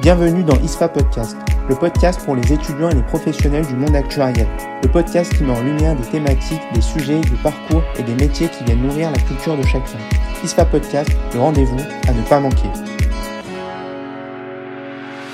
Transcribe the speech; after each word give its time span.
Bienvenue 0.00 0.42
dans 0.42 0.58
ISFA 0.60 0.88
Podcast, 0.88 1.36
le 1.68 1.74
podcast 1.74 2.24
pour 2.24 2.34
les 2.34 2.50
étudiants 2.50 2.88
et 2.88 2.94
les 2.94 3.02
professionnels 3.02 3.66
du 3.66 3.74
monde 3.74 3.94
actuariel. 3.94 4.46
Le 4.82 4.88
podcast 4.88 5.30
qui 5.36 5.42
met 5.42 5.52
en 5.52 5.60
lumière 5.62 5.94
des 5.94 6.08
thématiques, 6.08 6.62
des 6.72 6.80
sujets, 6.80 7.20
des 7.20 7.36
parcours 7.42 7.82
et 7.98 8.02
des 8.02 8.14
métiers 8.14 8.48
qui 8.48 8.64
viennent 8.64 8.80
nourrir 8.80 9.10
la 9.10 9.18
culture 9.18 9.58
de 9.58 9.62
chacun. 9.62 9.98
ISFA 10.42 10.64
Podcast, 10.64 11.10
le 11.34 11.40
rendez-vous 11.40 11.76
à 12.08 12.14
ne 12.14 12.22
pas 12.22 12.40
manquer. 12.40 12.70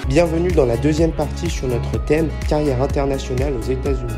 Bienvenue 0.09 0.51
dans 0.51 0.67
la 0.67 0.77
deuxième 0.77 1.13
partie 1.13 1.49
sur 1.49 1.69
notre 1.69 2.05
thème 2.05 2.29
carrière 2.49 2.83
internationale 2.83 3.55
aux 3.55 3.71
États-Unis. 3.71 4.15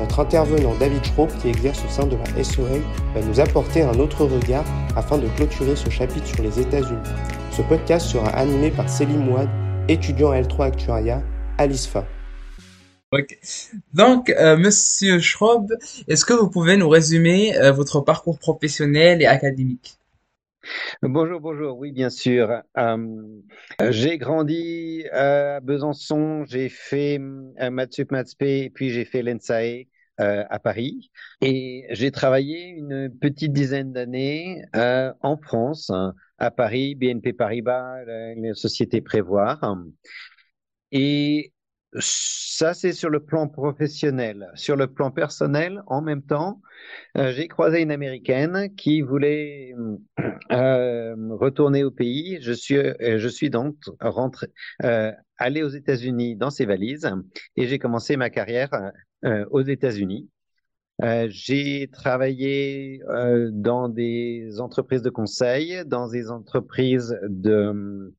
Notre 0.00 0.18
intervenant 0.18 0.74
David 0.80 1.04
Schroep, 1.04 1.30
qui 1.40 1.50
exerce 1.50 1.84
au 1.84 1.88
sein 1.88 2.06
de 2.06 2.16
la 2.16 2.42
SOL, 2.42 2.82
va 3.14 3.20
nous 3.20 3.38
apporter 3.38 3.82
un 3.82 3.96
autre 4.00 4.24
regard 4.24 4.64
afin 4.96 5.18
de 5.18 5.28
clôturer 5.36 5.76
ce 5.76 5.88
chapitre 5.88 6.26
sur 6.26 6.42
les 6.42 6.58
États-Unis. 6.58 6.98
Ce 7.52 7.62
podcast 7.62 8.08
sera 8.08 8.30
animé 8.30 8.72
par 8.72 8.88
Céline 8.88 9.24
Mouad, 9.24 9.48
étudiant 9.88 10.30
à 10.30 10.40
L3 10.40 10.66
Actuaria 10.66 11.22
à 11.58 11.66
l'ISFA. 11.66 12.06
Ok. 13.12 13.38
Donc, 13.92 14.30
euh, 14.30 14.56
Monsieur 14.56 15.20
Schrob, 15.20 15.72
est-ce 16.08 16.24
que 16.24 16.32
vous 16.32 16.50
pouvez 16.50 16.76
nous 16.76 16.88
résumer 16.88 17.56
euh, 17.56 17.70
votre 17.70 18.00
parcours 18.00 18.38
professionnel 18.38 19.22
et 19.22 19.26
académique? 19.26 19.98
Bonjour, 21.02 21.40
bonjour. 21.40 21.78
Oui, 21.78 21.92
bien 21.92 22.10
sûr. 22.10 22.62
Euh, 22.78 23.22
j'ai 23.90 24.16
grandi 24.16 25.04
à 25.12 25.60
Besançon, 25.60 26.44
j'ai 26.46 26.70
fait 26.70 27.18
Matsup 27.20 28.10
Matspé, 28.10 28.70
puis 28.74 28.90
j'ai 28.90 29.04
fait 29.04 29.22
l'ENSAE 29.22 29.86
à 30.16 30.58
Paris. 30.58 31.10
Et 31.42 31.84
j'ai 31.90 32.10
travaillé 32.10 32.68
une 32.68 33.10
petite 33.10 33.52
dizaine 33.52 33.92
d'années 33.92 34.62
en 34.72 35.36
France, 35.36 35.92
à 36.44 36.50
Paris, 36.50 36.94
BNP 36.94 37.32
Paribas, 37.32 38.04
les 38.04 38.54
sociétés 38.54 39.00
Prévoir. 39.00 39.76
Et 40.92 41.52
ça, 42.00 42.74
c'est 42.74 42.92
sur 42.92 43.08
le 43.08 43.20
plan 43.20 43.48
professionnel. 43.48 44.50
Sur 44.54 44.76
le 44.76 44.88
plan 44.88 45.10
personnel, 45.10 45.82
en 45.86 46.02
même 46.02 46.22
temps, 46.22 46.60
euh, 47.16 47.32
j'ai 47.32 47.46
croisé 47.46 47.82
une 47.82 47.92
Américaine 47.92 48.74
qui 48.76 49.00
voulait 49.00 49.72
euh, 50.52 51.14
retourner 51.30 51.84
au 51.84 51.90
pays. 51.90 52.38
Je 52.40 52.52
suis, 52.52 52.76
euh, 52.76 53.18
je 53.18 53.28
suis 53.28 53.50
donc 53.50 53.76
rentré, 54.00 54.48
allé 55.38 55.62
aux 55.62 55.68
États-Unis 55.68 56.36
dans 56.36 56.50
ses 56.50 56.66
valises 56.66 57.10
et 57.56 57.66
j'ai 57.66 57.78
commencé 57.78 58.16
ma 58.16 58.30
carrière 58.30 58.70
aux 59.50 59.62
États-Unis. 59.62 60.28
J'ai 61.28 61.88
travaillé 61.92 63.00
dans 63.52 63.88
des 63.88 64.60
entreprises 64.60 65.02
de 65.02 65.10
conseil, 65.10 65.82
dans 65.86 66.08
des 66.08 66.30
entreprises 66.30 67.18
de 67.28 68.12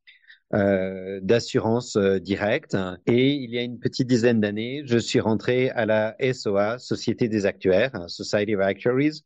euh, 0.54 1.20
d'assurance 1.24 1.96
euh, 1.96 2.20
directe. 2.20 2.78
Et 3.08 3.34
il 3.34 3.50
y 3.50 3.58
a 3.58 3.64
une 3.64 3.80
petite 3.80 4.08
dizaine 4.08 4.40
d'années, 4.40 4.84
je 4.86 5.00
suis 5.00 5.20
rentré 5.20 5.72
à 5.72 5.88
la 5.88 6.16
SOA, 6.34 6.78
Société 6.78 7.28
des 7.28 7.48
Actuaires, 7.48 7.90
hein, 7.96 8.08
Society 8.08 8.56
of 8.56 8.62
Actuaries, 8.62 9.24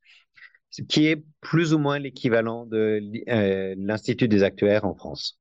qui 0.88 1.08
est 1.08 1.22
plus 1.42 1.73
ou 1.73 1.77
moins 1.77 2.00
l'équivalent 2.00 2.66
de 2.66 3.02
euh, 3.27 3.75
l'Institut 3.77 4.30
des 4.30 4.44
Actuaires 4.44 4.86
en 4.86 4.95
France. 4.95 5.38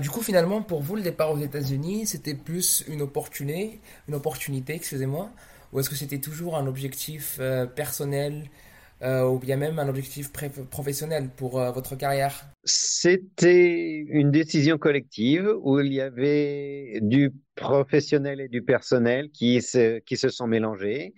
du 0.00 0.10
coup, 0.10 0.20
finalement, 0.20 0.62
pour 0.62 0.82
vous, 0.82 0.96
le 0.96 1.02
départ 1.02 1.30
aux 1.30 1.38
États-Unis, 1.38 2.06
c'était 2.06 2.34
plus 2.34 2.84
une 2.88 3.00
opportunité, 3.00 3.80
une 4.08 4.16
opportunité, 4.16 4.74
excusez-moi, 4.74 5.30
ou 5.74 5.80
est-ce 5.80 5.90
que 5.90 5.96
c'était 5.96 6.20
toujours 6.20 6.56
un 6.56 6.66
objectif 6.66 7.38
personnel 7.74 8.44
euh, 9.02 9.28
ou 9.28 9.38
bien 9.38 9.56
même 9.56 9.78
un 9.78 9.88
objectif 9.88 10.30
professionnel 10.70 11.28
pour 11.36 11.60
euh, 11.60 11.72
votre 11.72 11.96
carrière? 11.96 12.46
C'était 12.62 14.04
une 14.08 14.30
décision 14.30 14.78
collective 14.78 15.52
où 15.60 15.80
il 15.80 15.92
y 15.92 16.00
avait 16.00 17.00
du 17.02 17.32
professionnel 17.54 18.40
et 18.40 18.48
du 18.48 18.62
personnel 18.62 19.30
qui 19.30 19.60
se, 19.60 19.98
qui 19.98 20.16
se 20.16 20.28
sont 20.28 20.46
mélangés. 20.46 21.12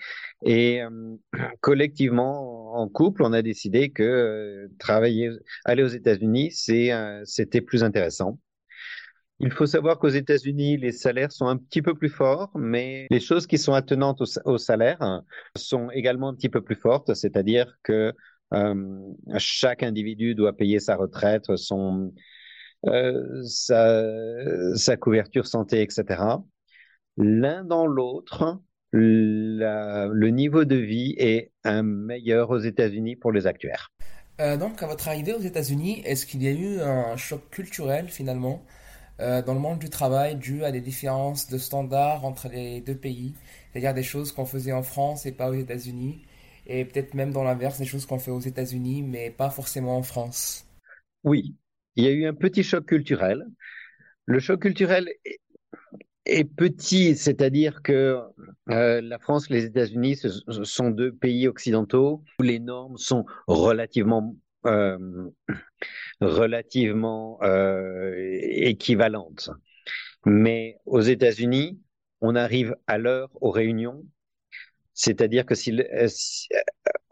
Et 0.45 0.83
euh, 0.83 1.17
collectivement, 1.61 2.75
en 2.75 2.89
couple, 2.89 3.23
on 3.23 3.33
a 3.33 3.43
décidé 3.43 3.91
que 3.91 4.69
travailler, 4.79 5.31
aller 5.65 5.83
aux 5.85 5.89
États-Unis, 5.89 6.51
c'était 7.25 7.61
plus 7.61 7.85
intéressant. 7.85 8.39
Il 9.39 9.53
faut 9.53 9.67
savoir 9.67 9.99
qu'aux 9.99 10.09
États-Unis, 10.09 10.79
les 10.79 10.93
salaires 10.93 11.31
sont 11.31 11.47
un 11.47 11.59
petit 11.59 11.83
peu 11.83 11.95
plus 11.95 12.09
forts, 12.09 12.51
mais 12.55 13.07
les 13.11 13.21
choses 13.21 13.47
qui 13.47 13.59
sont 13.59 13.75
attenantes 13.75 14.23
au, 14.45 14.59
salaire 14.59 15.23
sont 15.57 15.91
également 15.91 16.29
un 16.29 16.35
petit 16.35 16.49
peu 16.49 16.63
plus 16.63 16.75
fortes, 16.75 17.13
c'est-à-dire 17.15 17.77
que 17.83 18.15
euh, 18.55 19.13
chaque 19.37 19.83
individu 19.83 20.35
doit 20.35 20.57
payer 20.57 20.81
sa 20.81 20.97
retraite, 20.97 21.55
son, 21.57 22.15
euh, 22.87 23.43
sa, 23.43 24.97
couverture 24.97 25.47
santé, 25.47 25.83
etc. 25.83 26.23
L'un 27.19 27.65
dans 27.65 27.87
l'autre, 27.87 28.61
le 28.93 30.29
niveau 30.29 30.65
de 30.65 30.77
vie 30.77 31.15
est 31.19 31.53
meilleur 31.83 32.51
aux 32.51 32.59
États-Unis 32.59 33.17
pour 33.17 33.33
les 33.33 33.47
actuaires. 33.47 33.93
Euh, 34.41 34.57
donc, 34.57 34.83
à 34.83 34.87
votre 34.87 35.09
arrivée 35.09 35.33
aux 35.33 35.41
États-Unis, 35.41 36.03
est-ce 36.05 36.27
qu'il 36.27 36.43
y 36.43 36.49
a 36.49 36.53
eu 36.53 36.81
un 36.81 37.17
choc 37.17 37.49
culturel 37.51 38.09
finalement? 38.09 38.65
Euh, 39.21 39.43
dans 39.43 39.55
le 39.55 39.61
monde 39.61 39.79
du 39.79 39.89
travail 39.89 40.37
dû 40.37 40.65
à 40.65 40.73
des 40.73 40.81
différences 40.81 41.49
de 41.49 41.59
standards 41.59 42.25
entre 42.25 42.49
les 42.49 42.81
deux 42.81 42.97
pays, 42.97 43.35
c'est-à-dire 43.73 43.95
des 43.95 44.03
choses 44.03 44.33
qu'on 44.33 44.45
faisait 44.47 44.73
en 44.73 44.83
France 44.83 45.27
et 45.27 45.33
pas 45.33 45.51
aux 45.51 45.55
États-Unis, 45.55 46.23
et 46.67 46.85
peut-être 46.85 47.15
même 47.15 47.33
dans 47.33 47.45
l'inverse, 47.45 47.79
des 47.79 47.87
choses 47.87 48.07
qu'on 48.07 48.19
fait 48.19 48.31
aux 48.31 48.41
États-Unis 48.41 49.03
mais 49.03 49.31
pas 49.31 49.51
forcément 49.51 49.97
en 49.97 50.03
France. 50.03 50.67
Oui, 51.25 51.55
il 51.97 52.05
y 52.05 52.09
a 52.09 52.11
eu 52.11 52.27
un 52.27 52.35
petit 52.35 52.63
choc 52.63 52.87
culturel. 52.87 53.47
Le 54.27 54.39
choc 54.39 54.61
culturel 54.61 55.09
est, 56.25 56.45
petit, 56.45 57.17
c'est-à-dire 57.17 57.83
que 57.83 58.21
euh, 58.69 59.01
la 59.01 59.19
France 59.19 59.49
les 59.49 59.65
États-Unis 59.65 60.21
sont 60.65 60.91
deux 60.91 61.13
pays 61.13 61.47
occidentaux 61.49 62.23
où 62.39 62.43
les 62.43 62.59
normes 62.59 62.99
sont 62.99 63.25
relativement 63.47 64.35
relativement 66.21 67.39
euh, 67.43 68.15
équivalentes. 68.17 69.51
Mais 70.25 70.79
aux 70.87 71.01
États-Unis, 71.01 71.81
on 72.21 72.35
arrive 72.35 72.77
à 72.87 72.99
l'heure 72.99 73.31
aux 73.41 73.51
réunions, 73.51 74.05
c'est-à-dire 74.95 75.45
que 75.45 75.55
si, 75.55 75.79
euh, 75.79 76.09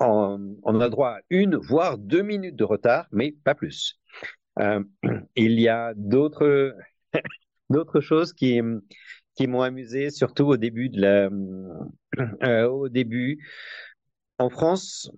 on, 0.01 0.81
a 0.81 0.89
droit 0.89 1.11
à 1.11 1.21
une, 1.31 1.57
voire 1.57 1.99
deux 1.99 2.23
minutes 2.23 2.57
de 2.57 2.65
retard, 2.65 3.07
mais 3.13 3.35
pas 3.45 3.55
plus. 3.55 4.01
il 5.37 5.61
y 5.61 5.69
a 5.69 5.93
d'autres 5.97 6.75
choses 8.01 8.33
qui 8.33 8.63
m'ont 9.47 9.63
amusé, 9.63 10.11
surtout 10.11 10.47
au 10.47 10.57
début 10.57 10.91
en 14.39 14.51
France, 14.51 15.11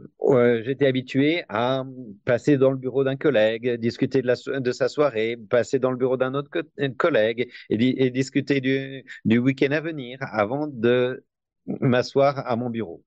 j'étais 0.63 0.87
habitué 0.87 1.45
à 1.49 1.85
passer 2.25 2.59
dans 2.59 2.71
le 2.71 2.77
bureau 2.77 3.03
d'un 3.05 3.17
collègue, 3.17 3.77
discuter 3.79 4.23
de, 4.23 4.73
sa 4.73 4.89
soirée, 4.89 5.37
passer 5.49 5.79
dans 5.79 5.91
le 5.91 5.97
bureau 5.97 6.17
d'un 6.17 6.35
autre 6.35 6.51
collègue 6.99 7.51
et, 7.71 8.11
discuter 8.11 8.61
du, 8.61 9.39
week-end 9.39 9.71
à 9.73 9.81
venir 9.81 10.19
avant 10.21 10.67
de 10.67 11.25
m'asseoir 11.67 12.47
à 12.47 12.57
mon 12.57 12.69
bureau. 12.69 13.03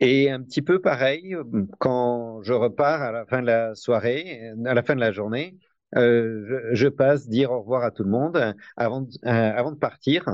Et 0.00 0.30
un 0.30 0.42
petit 0.42 0.62
peu 0.62 0.80
pareil, 0.80 1.36
quand 1.78 2.42
je 2.42 2.52
repars 2.52 3.02
à 3.02 3.12
la 3.12 3.26
fin 3.26 3.42
de 3.42 3.46
la 3.46 3.74
soirée, 3.74 4.50
à 4.64 4.74
la 4.74 4.82
fin 4.82 4.94
de 4.94 5.00
la 5.00 5.12
journée, 5.12 5.58
euh, 5.96 6.70
je, 6.72 6.88
passe 6.88 7.28
dire 7.28 7.50
au 7.50 7.60
revoir 7.60 7.84
à 7.84 7.90
tout 7.90 8.04
le 8.04 8.10
monde 8.10 8.54
avant, 8.76 9.02
de 9.02 9.76
partir 9.76 10.24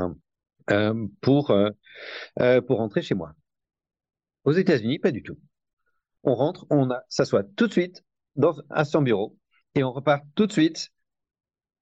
euh, 0.71 1.07
pour, 1.21 1.51
euh, 1.51 2.61
pour 2.63 2.79
rentrer 2.79 3.03
chez 3.03 3.15
moi. 3.15 3.35
Aux 4.47 4.53
États-Unis, 4.53 5.01
pas 5.01 5.11
du 5.11 5.25
tout. 5.25 5.37
On 6.23 6.37
rentre, 6.37 6.67
on 6.71 6.89
s'assoit 7.09 7.43
tout 7.43 7.67
de 7.67 7.73
suite 7.73 8.05
dans, 8.37 8.55
à 8.71 8.85
son 8.85 9.03
bureau 9.03 9.37
et 9.75 9.83
on 9.83 9.91
repart 9.91 10.25
tout 10.37 10.47
de 10.47 10.53
suite. 10.53 10.91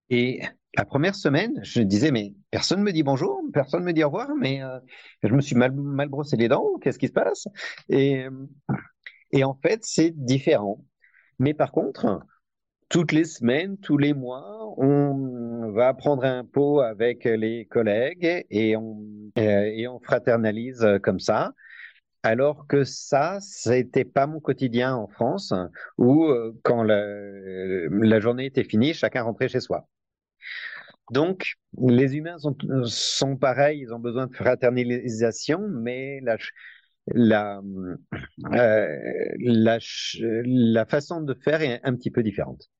Et 0.09 0.41
la 0.75 0.83
première 0.83 1.13
semaine, 1.13 1.59
je 1.61 1.81
disais, 1.81 2.09
mais 2.09 2.33
personne 2.49 2.79
ne 2.79 2.83
me 2.83 2.91
dit 2.91 3.03
bonjour, 3.03 3.39
personne 3.53 3.81
ne 3.81 3.85
me 3.85 3.93
dit 3.93 4.03
au 4.03 4.07
revoir, 4.07 4.29
mais 4.35 4.63
euh, 4.63 4.79
je 5.21 5.33
me 5.33 5.41
suis 5.41 5.55
mal, 5.55 5.73
mal 5.73 6.09
brossé 6.09 6.37
les 6.37 6.47
dents, 6.47 6.67
qu'est-ce 6.81 6.97
qui 6.97 7.07
se 7.07 7.13
passe? 7.13 7.47
Et, 7.89 8.25
en 9.43 9.53
fait, 9.61 9.81
c'est 9.83 10.11
différent. 10.11 10.83
Mais 11.37 11.53
par 11.53 11.71
contre, 11.71 12.19
toutes 12.89 13.11
les 13.11 13.25
semaines, 13.25 13.77
tous 13.77 13.99
les 13.99 14.15
mois, 14.15 14.73
on 14.77 15.71
va 15.71 15.93
prendre 15.93 16.23
un 16.23 16.43
pot 16.43 16.79
avec 16.79 17.25
les 17.25 17.65
collègues 17.65 18.45
et 18.49 18.75
on, 18.75 19.03
euh, 19.37 19.71
et 19.71 19.87
on 19.87 19.99
fraternalise 19.99 20.83
comme 21.03 21.19
ça 21.19 21.53
alors 22.25 22.65
que 22.67 22.83
ça, 22.83 23.37
n'était 23.67 24.03
pas 24.03 24.25
mon 24.25 24.39
quotidien 24.39 24.95
en 24.95 25.07
France, 25.07 25.53
où 25.99 26.25
euh, 26.25 26.59
quand 26.63 26.81
la, 26.81 28.19
journée 28.19 28.47
était 28.47 28.63
finie, 28.63 28.95
chacun 28.95 29.21
rentrait 29.21 29.47
chez 29.47 29.59
soi. 29.59 29.87
Donc, 31.11 31.53
les 31.79 32.15
humains 32.15 32.37
sont, 32.85 33.37
pareils, 33.37 33.81
ils 33.81 33.93
ont 33.93 33.99
besoin 33.99 34.25
de 34.25 34.33
fraternisation, 34.33 35.59
mais 35.69 36.19
la, 36.21 36.37
euh, 37.13 37.95
la, 39.37 40.85
façon 40.87 41.21
de 41.21 41.35
faire 41.35 41.61
est 41.61 41.79
un 41.83 41.95
petit 41.95 42.09
peu 42.09 42.23
différente. 42.23 42.71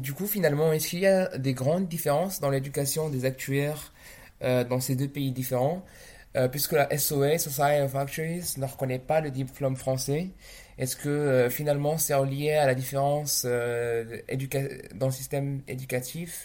du 0.00 0.12
coup, 0.14 0.26
finalement, 0.26 0.72
est-ce 0.72 0.88
qu'il 0.88 0.98
y 0.98 1.06
a 1.06 1.38
des 1.38 1.54
grandes 1.54 1.86
différences 1.86 2.40
dans 2.40 2.50
l'éducation 2.50 3.08
des 3.08 3.24
actuaires 3.24 3.92
dans 4.40 4.80
ces 4.80 4.96
deux 4.96 5.08
pays 5.08 5.30
différents? 5.30 5.84
Puisque 6.52 6.72
la 6.72 6.88
SOA, 6.96 7.38
Society 7.38 7.82
of 7.82 7.94
Actuaries, 7.96 8.54
ne 8.58 8.66
reconnaît 8.66 8.98
pas 8.98 9.20
le 9.20 9.30
diplôme 9.30 9.76
français, 9.76 10.28
est-ce 10.78 10.96
que 10.96 11.48
finalement 11.50 11.98
c'est 11.98 12.14
relié 12.14 12.52
à 12.52 12.66
la 12.66 12.74
différence 12.74 13.44
dans 13.44 15.06
le 15.06 15.12
système 15.12 15.62
éducatif? 15.66 16.44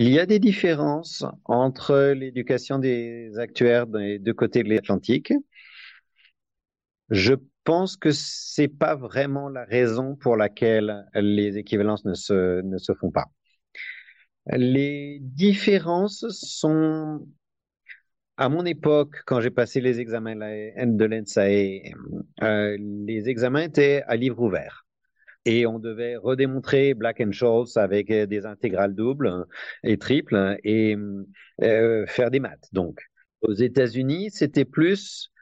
Il 0.00 0.10
y 0.10 0.20
a 0.20 0.26
des 0.26 0.38
différences 0.38 1.24
entre 1.44 2.12
l'éducation 2.12 2.78
des 2.78 3.36
actuaires 3.36 3.88
des 3.88 4.20
deux 4.20 4.32
côtés 4.32 4.62
de 4.62 4.68
l'Atlantique. 4.68 5.32
Je 7.10 7.34
pense 7.64 7.96
que 7.96 8.10
c'est 8.12 8.68
pas 8.68 8.94
vraiment 8.94 9.48
la 9.48 9.64
raison 9.64 10.14
pour 10.14 10.36
laquelle 10.36 11.04
les 11.14 11.58
équivalences 11.58 12.04
ne 12.04 12.14
se, 12.14 12.62
ne 12.62 12.78
se 12.78 12.94
font 12.94 13.10
pas. 13.10 13.26
Les 14.52 15.18
différences 15.20 16.24
sont, 16.30 17.26
à 18.38 18.48
mon 18.48 18.64
époque, 18.64 19.16
quand 19.26 19.40
j'ai 19.40 19.50
passé 19.50 19.80
les 19.80 19.98
examens 19.98 20.36
de 20.36 21.04
l'ENSAE, 21.04 21.92
euh, 22.42 22.76
les 22.78 23.28
examens 23.28 23.62
étaient 23.62 24.04
à 24.06 24.14
livre 24.14 24.40
ouvert 24.40 24.86
et 25.44 25.66
on 25.66 25.80
devait 25.80 26.16
redémontrer 26.16 26.94
Black 26.94 27.20
and 27.20 27.32
Scholes 27.32 27.66
avec 27.74 28.12
euh, 28.12 28.26
des 28.26 28.46
intégrales 28.46 28.94
doubles 28.94 29.44
et 29.82 29.98
triples 29.98 30.56
et 30.62 30.96
euh, 31.62 32.06
faire 32.06 32.30
des 32.30 32.38
maths. 32.38 32.68
Donc, 32.72 33.00
aux 33.40 33.54
États-Unis, 33.54 34.30
c'était 34.30 34.64
plus 34.64 35.32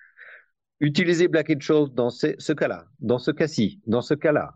utiliser 0.81 1.29
Black 1.29 1.51
and 1.51 1.61
Scholes 1.61 1.93
dans 1.93 2.09
ce, 2.09 2.53
cas-là, 2.55 2.87
dans 3.01 3.19
ce 3.19 3.31
cas-ci, 3.31 3.83
dans 3.87 4.03
ce 4.03 4.15
cas-là. 4.15 4.55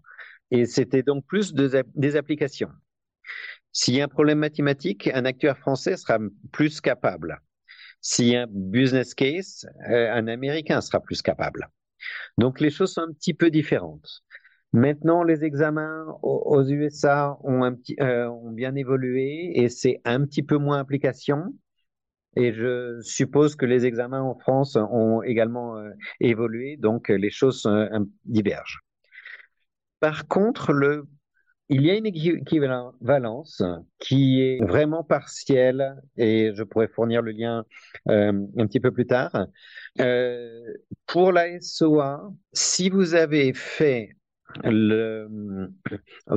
Et 0.51 0.65
c'était 0.65 1.03
donc 1.03 1.27
plus 1.27 1.53
des 1.53 2.17
applications. 2.17 2.71
S'il 3.71 3.97
y 3.97 4.01
a 4.01 4.05
un 4.05 4.09
problème 4.09 4.39
mathématique, 4.39 5.11
un 5.13 5.27
acteur 5.27 5.59
français 5.59 5.99
sera 5.99 6.19
plus 6.53 6.81
capable. 6.81 7.39
S'il 8.01 8.29
y 8.29 8.37
a 8.37 8.43
un 8.43 8.47
business 8.49 9.15
case, 9.15 9.67
euh, 9.89 10.13
un 10.13 10.27
Américain 10.27 10.81
sera 10.81 11.01
plus 11.01 11.23
capable. 11.23 11.69
Donc 12.39 12.61
les 12.61 12.71
choses 12.71 12.95
sont 12.95 13.03
un 13.03 13.13
petit 13.13 13.35
peu 13.35 13.51
différentes. 13.51 14.23
Maintenant, 14.73 15.25
les 15.25 15.45
examens 15.45 16.07
aux 16.23 16.63
USA 16.65 17.37
euh, 17.45 18.27
ont 18.29 18.53
bien 18.53 18.75
évolué 18.77 19.53
et 19.55 19.69
c'est 19.69 20.01
un 20.05 20.25
petit 20.25 20.43
peu 20.43 20.57
moins 20.57 20.79
application. 20.79 21.55
Et 22.37 22.53
je 22.53 23.01
suppose 23.03 23.57
que 23.57 23.67
les 23.67 23.87
examens 23.87 24.23
en 24.23 24.39
France 24.39 24.77
ont 24.77 25.23
également 25.23 25.77
euh, 25.77 25.91
évolué, 26.21 26.77
donc 26.77 27.09
les 27.09 27.31
choses 27.31 27.69
divergent. 28.25 28.81
Par 29.99 30.29
contre, 30.29 30.73
le, 30.73 31.09
il 31.71 31.83
y 31.83 31.91
a 31.91 31.97
une 31.97 32.07
équivalence 32.07 33.63
qui 33.99 34.43
est 34.43 34.63
vraiment 34.65 35.05
partielle, 35.05 35.97
et 36.17 36.53
je 36.55 36.63
pourrais 36.63 36.89
fournir 36.89 37.23
le 37.23 37.31
lien 37.31 37.65
un 38.07 38.67
petit 38.67 38.81
peu 38.81 38.91
plus 38.91 39.07
tard. 39.07 39.47
pour 41.07 41.33
la 41.33 41.61
SOA, 41.61 42.31
si 42.53 42.91
vous 42.91 43.15
avez 43.15 43.55
fait 43.55 44.17
euh, 44.65 45.69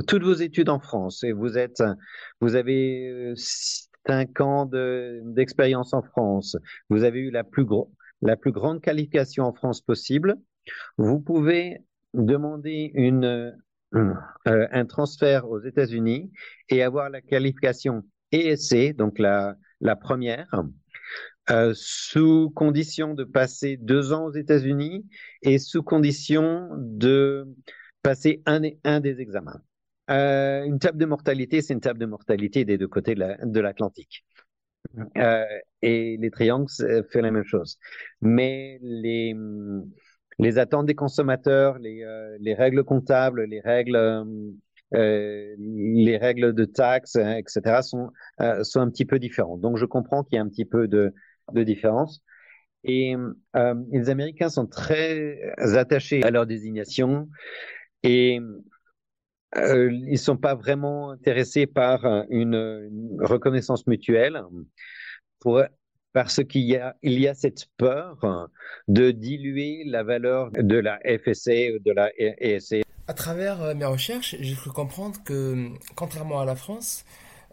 toutes 0.07 0.24
vos 0.24 0.33
études 0.33 0.69
en 0.69 0.80
France 0.80 1.24
et 1.24 1.31
vous 1.31 1.57
êtes, 1.57 1.83
vous 2.41 2.56
avez 2.56 3.09
euh, 3.09 3.33
cinq 3.36 4.39
ans 4.41 4.69
d'expérience 5.24 5.94
en 5.94 6.01
France, 6.01 6.57
vous 6.89 7.03
avez 7.03 7.19
eu 7.19 7.31
la 7.31 7.44
plus, 7.44 7.65
grande 7.65 8.81
qualification 8.81 9.45
en 9.45 9.53
France 9.53 9.81
possible, 9.81 10.36
vous 10.97 11.19
pouvez 11.19 11.79
demander 12.13 12.91
une, 12.94 13.25
euh, 13.25 13.51
un 14.45 14.86
transfert 14.86 15.50
aux 15.50 15.62
États-Unis 15.62 16.31
et 16.69 16.84
avoir 16.84 17.10
la 17.10 17.22
qualification 17.22 18.04
ESC, 18.34 18.95
donc 18.95 19.19
la, 19.19 19.56
première, 20.00 20.48
euh, 21.50 21.74
sous 21.75 22.50
condition 22.51 23.13
de 23.13 23.24
passer 23.24 23.78
deux 23.78 24.13
ans 24.13 24.25
aux 24.25 24.34
États-Unis 24.34 25.06
et 25.42 25.60
sous 25.60 25.84
condition 25.84 26.69
de 26.78 27.48
passer 28.01 28.42
un, 28.45 29.00
des 29.00 29.22
examens. 29.22 29.62
Euh, 30.10 30.63
une 30.63 30.80
table 30.80 30.98
de 30.98 31.06
mortalité, 31.06 31.62
c'est 31.62 31.74
une 31.74 31.80
table 31.80 32.00
de 32.00 32.06
mortalité 32.06 32.66
des 32.66 32.78
deux 32.78 32.88
côtés 32.88 33.16
de 33.16 33.60
l'Atlantique. 33.60 34.25
Euh, 35.18 35.46
et 35.81 36.18
les 36.18 36.31
triangles 36.31 36.69
font 37.12 37.22
la 37.22 37.31
même 37.31 37.46
chose. 37.46 37.78
Mais 38.22 38.80
les, 38.81 39.36
les 40.39 40.57
attentes 40.57 40.85
des 40.85 40.95
consommateurs, 40.95 41.77
les, 41.80 42.03
euh, 42.03 42.38
les 42.39 42.53
règles 42.53 42.83
comptables, 42.83 43.44
les 43.44 43.62
règles, 43.62 43.95
euh, 44.95 45.56
les 45.57 46.18
règles 46.18 46.53
de 46.53 46.65
taxes, 46.65 47.15
hein, 47.15 47.35
etc., 47.38 47.81
sont, 47.81 48.09
euh, 48.41 48.63
sont 48.63 48.80
un 48.80 48.89
petit 48.89 49.06
peu 49.06 49.19
différentes. 49.19 49.62
Donc, 49.62 49.77
je 49.77 49.85
comprends 49.85 50.24
qu'il 50.24 50.35
y 50.35 50.39
a 50.39 50.41
un 50.41 50.50
petit 50.50 50.65
peu 50.65 50.88
de, 50.88 51.13
de 51.51 51.63
différence. 51.63 52.21
Et 52.85 53.15
les 53.56 54.09
Américains 54.09 54.50
sont 54.50 54.68
très 54.68 55.39
attachés 55.57 56.21
à 56.21 56.31
leur 56.31 56.45
désignation. 56.45 57.29
Et 58.03 58.41
euh, 59.56 59.91
ils 59.91 60.18
sont 60.18 60.38
pas 60.38 60.56
vraiment 60.56 61.12
intéressés 61.12 61.68
par 61.68 62.06
une, 62.29 63.18
reconnaissance 63.19 63.86
mutuelle 63.88 64.41
pour, 65.39 65.62
parce 66.13 66.44
qu'il 66.44 66.62
y 66.62 66.77
a, 66.77 66.95
il 67.01 67.19
y 67.19 67.27
a 67.27 67.33
cette 67.33 67.68
peur 67.77 68.50
de 68.88 69.12
diluer 69.12 69.83
la 69.86 70.04
valeur 70.04 70.51
de 70.51 70.77
la 70.77 71.00
FSA 71.00 71.74
ou 71.75 71.80
de 71.80 71.92
la 71.92 72.12
ESA. 72.18 72.77
À 73.07 73.13
travers 73.13 73.62
euh, 73.62 73.74
mes 73.74 73.86
recherches, 73.86 74.36
j'ai 74.39 74.56
cru 74.56 74.69
comprendre 74.69 75.19
que, 75.25 75.69
contrairement 75.95 76.39
à 76.39 76.45
la 76.45 76.56
France, 76.56 77.04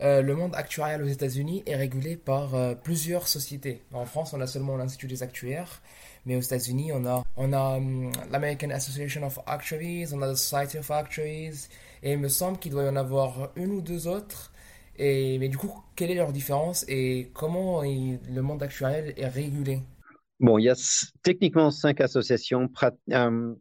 euh, 0.01 0.23
le 0.23 0.37
monde 0.37 0.55
actuarial 0.55 1.03
aux 1.03 1.09
États-Unis 1.09 1.65
est 1.67 1.75
régulé 1.75 2.17
par 2.17 2.55
euh, 2.55 2.75
plusieurs 2.75 3.27
sociétés. 3.27 3.83
En 3.93 4.07
France, 4.07 4.33
on 4.33 4.41
a 4.41 4.47
seulement 4.47 4.77
l'Institut 4.77 5.09
des 5.09 5.23
actuaires 5.23 5.83
mais 6.27 6.37
aux 6.37 6.41
États-Unis, 6.41 6.93
on 6.93 7.07
a, 7.07 7.25
on 7.37 7.53
a 7.53 7.77
hum, 7.77 8.13
l'American 8.31 8.71
Association 8.71 9.25
of 9.25 9.39
Actuaries, 9.47 10.13
on 10.13 10.23
a 10.23 10.27
la 10.27 10.37
Society 10.37 10.79
of 10.79 10.91
Actuaries, 10.91 11.69
et 12.03 12.13
il 12.13 12.19
me 12.19 12.29
semble 12.29 12.59
qu'il 12.59 12.73
doit 12.73 12.85
y 12.85 12.89
en 12.89 12.97
avoir 12.97 13.51
une 13.57 13.73
ou 13.73 13.81
deux 13.81 14.07
autres. 14.07 14.53
Mais 15.01 15.49
du 15.49 15.57
coup, 15.57 15.73
quelle 15.97 16.11
est 16.11 16.17
leur 16.17 16.33
différence 16.33 16.85
et 16.89 17.31
comment 17.33 17.83
le 17.83 18.41
monde 18.41 18.63
actuariel 18.63 19.15
est 19.17 19.29
régulé? 19.29 19.81
Bon, 20.39 20.59
il 20.59 20.65
y 20.65 20.71
a 20.71 20.75
techniquement 21.23 21.71
cinq 21.71 22.01
associations. 22.01 22.69
Hum, 23.13 23.57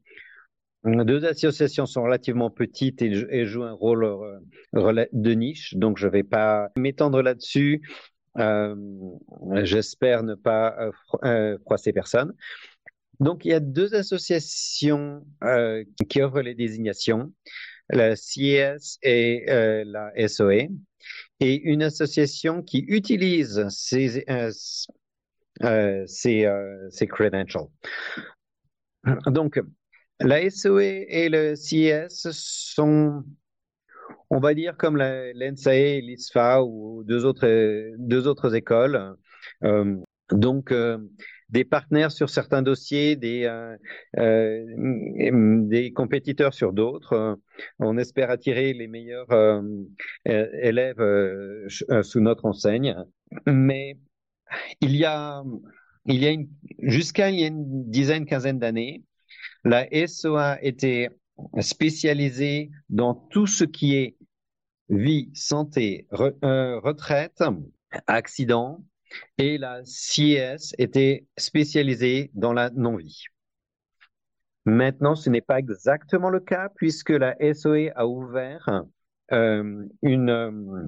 deux 0.83 1.25
associations 1.25 1.85
sont 1.85 2.03
relativement 2.03 2.49
petites 2.49 3.01
et, 3.01 3.45
jouent 3.45 3.63
un 3.63 3.73
rôle 3.73 4.05
euh, 4.05 5.05
de 5.11 5.31
niche, 5.33 5.75
donc 5.75 5.97
je 5.97 6.07
ne 6.07 6.11
vais 6.11 6.23
pas 6.23 6.69
m'étendre 6.77 7.21
là-dessus. 7.21 7.81
Euh, 8.37 8.75
j'espère 9.63 10.23
ne 10.23 10.35
pas 10.35 10.75
euh, 10.79 10.91
euh, 11.23 11.57
froisser 11.59 11.93
personne. 11.93 12.33
Donc, 13.19 13.43
il 13.43 13.49
y 13.49 13.53
a 13.53 13.59
deux 13.59 13.95
associations 13.95 15.25
qui 16.09 16.21
offrent 16.21 16.41
les 16.41 16.55
désignations, 16.55 17.33
la 17.89 18.15
CIS 18.15 18.97
et 19.03 19.43
la 19.47 20.11
SOE, 20.29 20.69
et 21.39 21.61
une 21.61 21.83
association 21.83 22.61
qui 22.61 22.79
utilise 22.87 23.67
ces, 23.69 24.25
ces, 26.07 26.51
ces 26.91 27.07
credentials. 27.07 27.67
Donc, 29.27 29.59
la 30.19 30.49
SOE 30.49 30.79
et 30.81 31.29
le 31.29 31.55
CIS 31.55 32.07
sont 32.31 33.23
on 34.29 34.39
va 34.39 34.53
dire 34.53 34.77
comme 34.77 34.97
l'ENSAE, 34.97 36.01
l'ISFA 36.01 36.63
ou 36.63 37.03
deux 37.03 37.25
autres, 37.25 37.47
deux 37.97 38.27
autres 38.27 38.55
écoles. 38.55 39.15
Euh, 39.63 39.95
donc, 40.31 40.71
euh, 40.71 40.97
des 41.49 41.63
partenaires 41.63 42.11
sur 42.11 42.29
certains 42.29 42.61
dossiers, 42.61 43.15
des, 43.15 43.45
euh, 44.17 44.65
des 45.67 45.91
compétiteurs 45.91 46.53
sur 46.53 46.73
d'autres. 46.73 47.39
On 47.79 47.97
espère 47.97 48.29
attirer 48.29 48.73
les 48.73 48.87
meilleurs 48.87 49.63
élèves 50.25 51.67
sous 52.01 52.19
notre 52.19 52.45
enseigne. 52.45 52.95
Mais 53.47 53.97
il 54.81 54.95
y 54.95 55.05
a, 55.05 55.43
il 56.05 56.23
y 56.23 56.27
a 56.27 56.35
jusqu'à 56.79 57.29
il 57.29 57.39
y 57.39 57.43
a 57.43 57.47
une 57.47 57.89
dizaine, 57.89 58.25
quinzaine 58.25 58.59
d'années, 58.59 59.03
la 59.63 59.87
SOA 60.07 60.57
était 60.63 61.09
spécialisée 61.59 62.71
dans 62.89 63.13
tout 63.13 63.47
ce 63.47 63.63
qui 63.63 63.95
est 63.95 64.15
vie, 64.89 65.29
santé, 65.33 66.07
euh, 66.13 66.79
retraite, 66.79 67.43
accident, 68.07 68.83
et 69.37 69.57
la 69.57 69.81
CIS 69.85 70.73
était 70.77 71.25
spécialisée 71.37 72.31
dans 72.33 72.53
la 72.53 72.69
non-vie. 72.71 73.23
Maintenant, 74.65 75.15
ce 75.15 75.29
n'est 75.29 75.41
pas 75.41 75.59
exactement 75.59 76.29
le 76.29 76.39
cas 76.39 76.69
puisque 76.75 77.09
la 77.09 77.35
SOE 77.53 77.91
a 77.95 78.05
ouvert 78.05 78.83
euh, 79.31 79.85
une, 80.01 80.29
euh, 80.29 80.87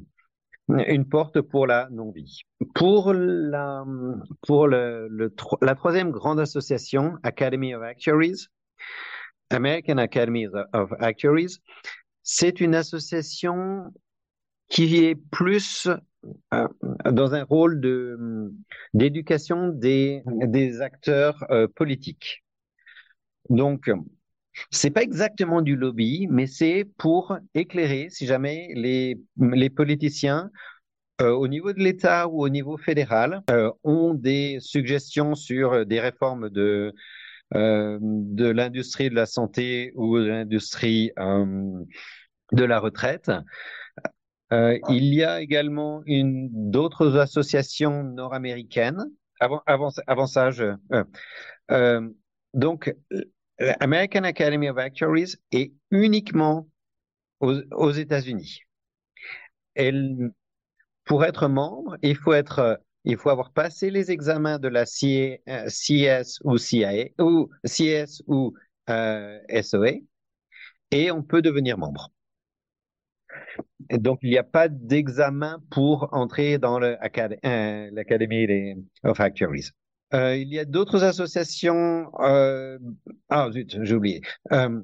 une 0.87 1.07
porte 1.07 1.41
pour 1.41 1.67
la 1.67 1.87
non-vie. 1.91 2.41
Pour 2.75 3.13
la, 3.13 3.83
pour 4.41 4.67
le, 4.67 5.33
la 5.61 5.75
troisième 5.75 6.11
grande 6.11 6.39
association, 6.39 7.17
Academy 7.23 7.73
of 7.73 7.81
Actuaries, 7.81 8.47
American 9.49 9.97
Academy 9.97 10.47
of 10.73 10.93
Actuaries, 10.99 11.59
c'est 12.23 12.61
une 12.61 12.75
association 12.75 13.91
qui 14.69 15.03
est 15.03 15.15
plus 15.15 15.89
dans 16.51 17.33
un 17.33 17.43
rôle 17.43 17.79
de 17.81 18.51
d'éducation 18.93 19.69
des, 19.69 20.21
acteurs 20.81 21.45
euh, 21.49 21.67
politiques. 21.67 22.43
Donc, 23.49 23.89
c'est 24.69 24.91
pas 24.91 25.01
exactement 25.01 25.61
du 25.61 25.75
lobby, 25.75 26.27
mais 26.29 26.47
c'est 26.47 26.85
pour 26.97 27.37
éclairer, 27.53 28.07
si 28.09 28.25
jamais 28.25 28.69
les, 28.75 29.69
politiciens 29.69 30.51
euh, 31.21 31.31
au 31.31 31.47
niveau 31.47 31.73
de 31.73 31.79
l'État 31.79 32.27
ou 32.27 32.43
au 32.43 32.49
niveau 32.49 32.77
fédéral 32.77 33.43
euh, 33.49 33.71
ont 33.83 34.13
des 34.13 34.57
suggestions 34.59 35.35
sur 35.35 35.85
des 35.85 35.99
réformes 35.99 36.49
euh, 36.55 36.91
de 38.01 38.49
l'industrie 38.49 39.09
de 39.09 39.15
la 39.15 39.25
santé 39.25 39.91
ou 39.95 40.17
de 40.17 40.25
l'industrie 40.25 41.11
de 41.17 42.63
la 42.63 42.79
retraite. 42.79 43.31
Il 44.51 45.13
y 45.13 45.23
a 45.23 45.41
également 45.41 46.01
une 46.05 46.49
d'autres 46.71 47.17
associations 47.17 48.03
nord-américaines. 48.03 49.05
Avant, 49.39 49.61
avant, 49.65 49.89
avant 50.07 50.27
ça, 50.27 50.51
je, 50.51 50.73
donc 52.53 52.93
l'American 53.59 54.23
Academy 54.23 54.69
of 54.69 54.77
Actuaries 54.77 55.35
est 55.51 55.73
uniquement 55.91 56.67
aux, 57.39 57.61
aux 57.71 57.91
États-Unis. 57.91 58.61
Elle 59.75 60.31
pour 61.05 61.25
être 61.25 61.47
membre, 61.47 61.97
il 62.03 62.15
faut 62.15 62.33
être, 62.33 62.79
il 63.05 63.17
faut 63.17 63.29
avoir 63.29 63.51
passé 63.51 63.89
les 63.89 64.11
examens 64.11 64.59
de 64.59 64.67
la 64.67 64.85
CS 64.85 65.41
euh, 65.47 66.27
ou 66.45 66.57
CIA 66.57 67.05
ou 67.19 67.49
CS 67.65 68.23
ou 68.27 68.53
euh, 68.89 69.39
SOA 69.61 69.91
et 70.91 71.11
on 71.11 71.23
peut 71.23 71.41
devenir 71.41 71.77
membre. 71.77 72.11
Donc, 73.91 74.19
il 74.21 74.29
n'y 74.29 74.37
a 74.37 74.43
pas 74.43 74.67
d'examen 74.67 75.61
pour 75.69 76.09
entrer 76.13 76.57
dans 76.57 76.81
euh, 76.81 76.95
l'Académie 77.91 78.75
of 79.03 79.19
Actuaries. 79.19 79.71
Euh, 80.13 80.35
il 80.35 80.49
y 80.49 80.59
a 80.59 80.65
d'autres 80.65 81.03
associations. 81.03 82.11
Euh, 82.19 82.77
ah 83.29 83.49
zut, 83.51 83.77
j'ai 83.81 83.95
oublié. 83.95 84.21
Euh, 84.51 84.81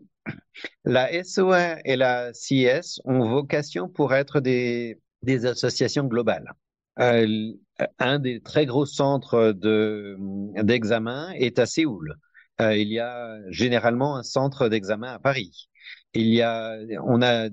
la 0.86 1.24
SOA 1.24 1.80
et 1.86 1.96
la 1.96 2.32
CS 2.32 3.02
ont 3.06 3.28
vocation 3.28 3.90
pour 3.90 4.14
être 4.14 4.40
des 4.40 5.00
des 5.24 5.46
associations 5.46 6.06
globales. 6.06 6.52
Un 6.98 8.20
des 8.20 8.42
très 8.42 8.66
gros 8.66 8.86
centres 8.86 9.52
de, 9.52 10.18
d'examen 10.64 11.32
est 11.32 11.60
à 11.60 11.66
Séoul. 11.66 12.16
Il 12.60 12.88
y 12.88 13.00
a 13.00 13.38
généralement 13.50 14.16
un 14.16 14.24
centre 14.24 14.68
d'examen 14.68 15.14
à 15.14 15.20
Paris. 15.20 15.70
Il 16.14 16.28
y 16.28 16.42
a, 16.42 16.78
on 17.04 17.22
a 17.22 17.50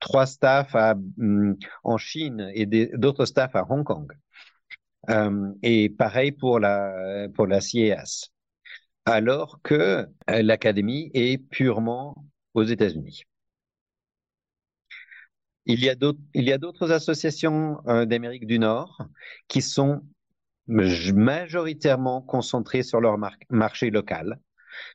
trois 0.00 0.26
staffs 0.26 0.74
mm, 1.16 1.54
en 1.84 1.96
Chine 1.98 2.50
et 2.54 2.66
d'autres 2.66 3.26
staffs 3.26 3.54
à 3.56 3.66
Hong 3.68 3.84
Kong. 3.84 4.12
Euh, 5.08 5.52
et 5.62 5.88
pareil 5.88 6.32
pour 6.32 6.60
la 6.60 7.28
pour 7.34 7.46
la 7.46 7.60
CIS. 7.60 8.30
Alors 9.06 9.60
que 9.62 10.06
l'académie 10.28 11.10
est 11.14 11.38
purement 11.38 12.24
aux 12.54 12.64
États-Unis. 12.64 13.24
Il 15.66 15.82
y 15.84 15.88
a 15.88 15.94
d'autres, 15.94 16.20
il 16.34 16.44
y 16.44 16.52
a 16.52 16.58
d'autres 16.58 16.90
associations 16.90 17.80
euh, 17.86 18.04
d'Amérique 18.04 18.46
du 18.46 18.58
Nord 18.58 19.06
qui 19.48 19.62
sont 19.62 20.02
majoritairement 20.66 22.22
concentrées 22.22 22.82
sur 22.82 23.00
leur 23.00 23.18
marché 23.50 23.90
local, 23.90 24.38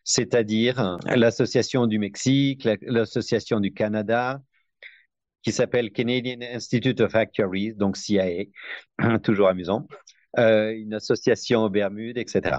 c'est-à-dire 0.04 0.98
l'association 1.16 1.88
du 1.88 2.00
Mexique, 2.00 2.68
l'association 2.82 3.60
du 3.60 3.74
Canada, 3.74 4.42
qui 5.44 5.52
s'appelle 5.52 5.92
Canadian 5.92 6.42
Institute 6.42 7.02
of 7.02 7.16
Actuaries, 7.16 7.74
donc 7.74 7.98
CIA, 7.98 8.46
toujours 9.24 9.48
amusant, 9.48 9.88
euh, 10.40 10.72
une 10.72 10.94
association 10.94 11.64
aux 11.64 11.70
Bermudes, 11.70 12.18
etc. 12.18 12.58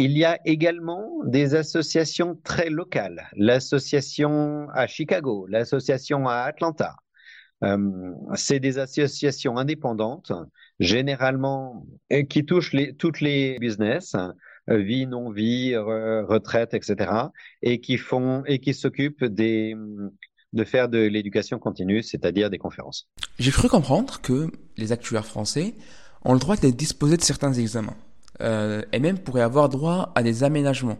Il 0.00 0.16
y 0.16 0.24
a 0.24 0.38
également 0.44 1.24
des 1.24 1.56
associations 1.56 2.36
très 2.44 2.70
locales, 2.70 3.28
l'association 3.36 4.68
à 4.72 4.86
Chicago, 4.86 5.48
l'association 5.48 6.28
à 6.28 6.36
Atlanta. 6.42 6.94
Euh, 7.64 8.12
c'est 8.36 8.60
des 8.60 8.78
associations 8.78 9.56
indépendantes, 9.56 10.30
généralement 10.78 11.84
qui 12.30 12.44
touchent 12.44 12.74
les, 12.74 12.94
toutes 12.94 13.20
les 13.20 13.58
business, 13.58 14.14
euh, 14.14 14.28
vie, 14.68 15.06
non-vie, 15.06 15.76
retraite, 15.76 16.74
etc., 16.74 17.10
et 17.62 17.80
qui 17.80 17.96
font 17.96 18.42
et 18.46 18.58
qui 18.58 18.74
s'occupent 18.74 19.24
des 19.24 19.74
de 20.52 20.64
faire 20.64 20.88
de 20.88 20.98
l'éducation 20.98 21.58
continue, 21.58 22.02
c'est-à-dire 22.02 22.50
des 22.50 22.58
conférences. 22.58 23.08
J'ai 23.38 23.50
cru 23.50 23.68
comprendre 23.68 24.20
que 24.20 24.50
les 24.76 24.92
actuaires 24.92 25.26
français 25.26 25.74
ont 26.24 26.32
le 26.32 26.38
droit 26.38 26.56
d'être 26.56 26.76
disposés 26.76 27.16
de 27.16 27.22
certains 27.22 27.52
examens. 27.52 27.96
Euh, 28.40 28.82
et 28.92 28.98
même 28.98 29.18
pourrait 29.18 29.42
avoir 29.42 29.68
droit 29.68 30.12
à 30.14 30.22
des 30.22 30.44
aménagements, 30.44 30.98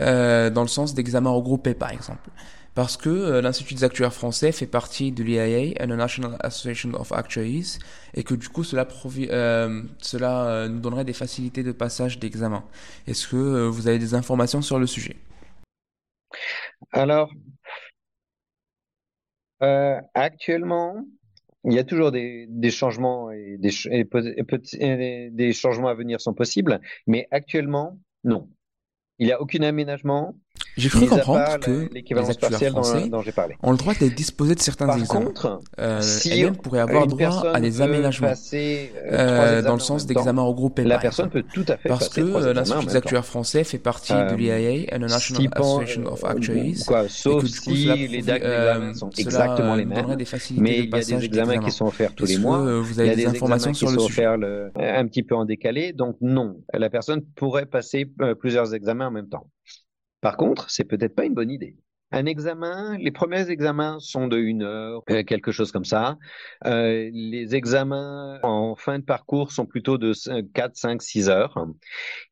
euh, 0.00 0.48
dans 0.50 0.62
le 0.62 0.68
sens 0.68 0.94
d'examens 0.94 1.30
regroupés 1.30 1.74
par 1.74 1.90
exemple. 1.90 2.30
Parce 2.74 2.96
que 2.96 3.08
euh, 3.08 3.40
l'Institut 3.40 3.74
des 3.74 3.84
actuaires 3.84 4.12
français 4.12 4.52
fait 4.52 4.66
partie 4.66 5.12
de 5.12 5.22
l'IAA, 5.22 5.86
la 5.86 5.96
National 5.96 6.36
Association 6.40 6.92
of 6.94 7.12
Actuaries, 7.12 7.78
et 8.14 8.24
que 8.24 8.34
du 8.34 8.48
coup 8.48 8.64
cela, 8.64 8.86
cela 9.98 10.68
nous 10.68 10.80
donnerait 10.80 11.04
des 11.04 11.12
facilités 11.12 11.62
de 11.62 11.72
passage 11.72 12.18
d'examen. 12.18 12.64
Est-ce 13.06 13.28
que 13.28 13.66
vous 13.66 13.88
avez 13.88 13.98
des 13.98 14.14
informations 14.14 14.62
sur 14.62 14.78
le 14.78 14.86
sujet? 14.86 15.16
Alors, 16.92 17.30
actuellement, 20.14 21.04
il 21.64 21.72
y 21.72 21.78
a 21.78 21.84
toujours 21.84 22.12
des, 22.12 22.46
changements 22.70 23.30
et 23.30 23.56
des 23.58 25.52
changements 25.52 25.88
à 25.88 25.94
venir 25.94 26.20
sont 26.20 26.34
possibles, 26.34 26.80
mais 27.06 27.26
actuellement, 27.30 27.98
non. 28.22 28.48
Il 29.18 29.26
n'y 29.26 29.32
a 29.32 29.40
aucun 29.40 29.62
aménagement 29.62 30.36
j'ai 30.76 30.88
cru 30.88 31.06
comprendre 31.06 31.58
que 31.60 31.88
les 31.92 32.30
actuaires 32.30 32.70
français 32.70 33.08
dont, 33.08 33.22
parlé. 33.34 33.56
ont 33.62 33.70
le 33.70 33.76
droit 33.76 33.94
d'être 33.94 34.14
disposés 34.14 34.54
de 34.54 34.60
certains 34.60 34.86
Par 34.86 34.98
examens. 34.98 35.26
Contre, 35.26 35.60
euh, 35.78 36.00
si 36.00 36.44
pourraient 36.62 36.80
avoir 36.80 37.06
droit 37.06 37.46
à 37.52 37.60
des 37.60 37.80
aménagements 37.80 38.28
passer, 38.28 38.92
euh, 39.06 39.62
dans 39.62 39.74
le 39.74 39.80
sens 39.80 40.06
d'examens 40.06 40.42
regroupés. 40.42 40.84
La 40.84 40.98
personne 40.98 41.30
peut 41.30 41.44
tout 41.52 41.64
à 41.68 41.76
fait 41.76 41.88
parce 41.88 42.08
que 42.08 42.20
l'Institut 42.52 42.86
des 42.86 42.96
actuaires 42.96 43.24
français 43.24 43.64
fait 43.64 43.78
partie 43.78 44.12
euh, 44.12 44.30
de 44.30 44.36
l'IAA, 44.36 44.90
la 44.90 44.98
National 44.98 45.48
Association 45.54 46.06
of 46.06 46.24
Actuaries, 46.24 46.82
quoi, 46.86 47.08
sauf 47.08 47.44
et 47.44 47.46
que, 47.46 47.52
du 47.52 47.60
coup, 47.60 47.74
si 47.74 48.08
les 48.08 48.22
dates 48.22 48.42
d'examen 48.42 48.94
sont 48.94 49.10
exactement 49.10 49.74
les 49.76 49.84
mêmes. 49.84 50.16
Des 50.16 50.26
mais 50.56 50.78
il 50.80 50.90
y 50.90 50.94
a 50.94 50.98
des 50.98 51.24
examens 51.24 51.58
qui 51.58 51.70
sont 51.70 51.86
offerts 51.86 52.14
tous 52.14 52.26
les 52.26 52.38
mois. 52.38 52.80
Vous 52.80 53.00
avez 53.00 53.14
des 53.14 53.26
informations 53.26 53.74
sur 53.74 53.90
le 53.90 53.98
sujet? 54.00 54.24
un 54.24 55.06
petit 55.06 55.22
peu 55.22 55.34
en 55.34 55.44
décalé, 55.44 55.92
donc 55.92 56.16
non, 56.20 56.56
la 56.72 56.90
personne 56.90 57.22
pourrait 57.36 57.66
passer 57.66 58.10
plusieurs 58.40 58.74
examens 58.74 59.08
en 59.08 59.10
même 59.10 59.28
temps. 59.28 59.46
Par 60.24 60.38
contre, 60.38 60.70
c'est 60.70 60.84
peut-être 60.84 61.14
pas 61.14 61.26
une 61.26 61.34
bonne 61.34 61.50
idée. 61.50 61.76
Un 62.10 62.24
examen, 62.24 62.96
les 62.96 63.10
premiers 63.10 63.50
examens 63.50 63.98
sont 64.00 64.26
de 64.26 64.38
une 64.38 64.62
heure, 64.62 65.02
euh, 65.10 65.22
quelque 65.22 65.52
chose 65.52 65.70
comme 65.70 65.84
ça. 65.84 66.16
Euh, 66.64 67.10
les 67.12 67.54
examens 67.54 68.40
en 68.42 68.74
fin 68.74 68.98
de 68.98 69.04
parcours 69.04 69.52
sont 69.52 69.66
plutôt 69.66 69.98
de 69.98 70.14
4, 70.54 70.76
5, 70.76 71.02
6 71.02 71.28
heures. 71.28 71.66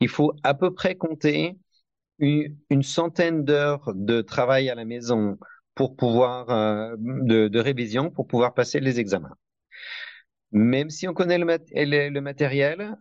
Il 0.01 0.09
faut 0.09 0.33
à 0.43 0.55
peu 0.55 0.73
près 0.73 0.95
compter 0.95 1.59
une, 2.19 2.83
centaine 2.83 3.45
d'heures 3.45 3.93
de 3.95 4.23
travail 4.23 4.71
à 4.71 4.75
la 4.75 4.87
maison 4.87 5.37
pour 5.75 5.95
pouvoir, 5.95 6.49
euh, 6.49 6.97
de, 6.99 7.59
révision 7.59 8.09
pour 8.09 8.27
pouvoir 8.27 8.55
passer 8.55 8.81
les 8.81 9.01
examens 9.01 9.37
même 10.53 10.91
si 10.91 11.09
on 11.09 11.15
connaît 11.15 11.39
le, 11.39 12.21
matériel, 12.21 12.95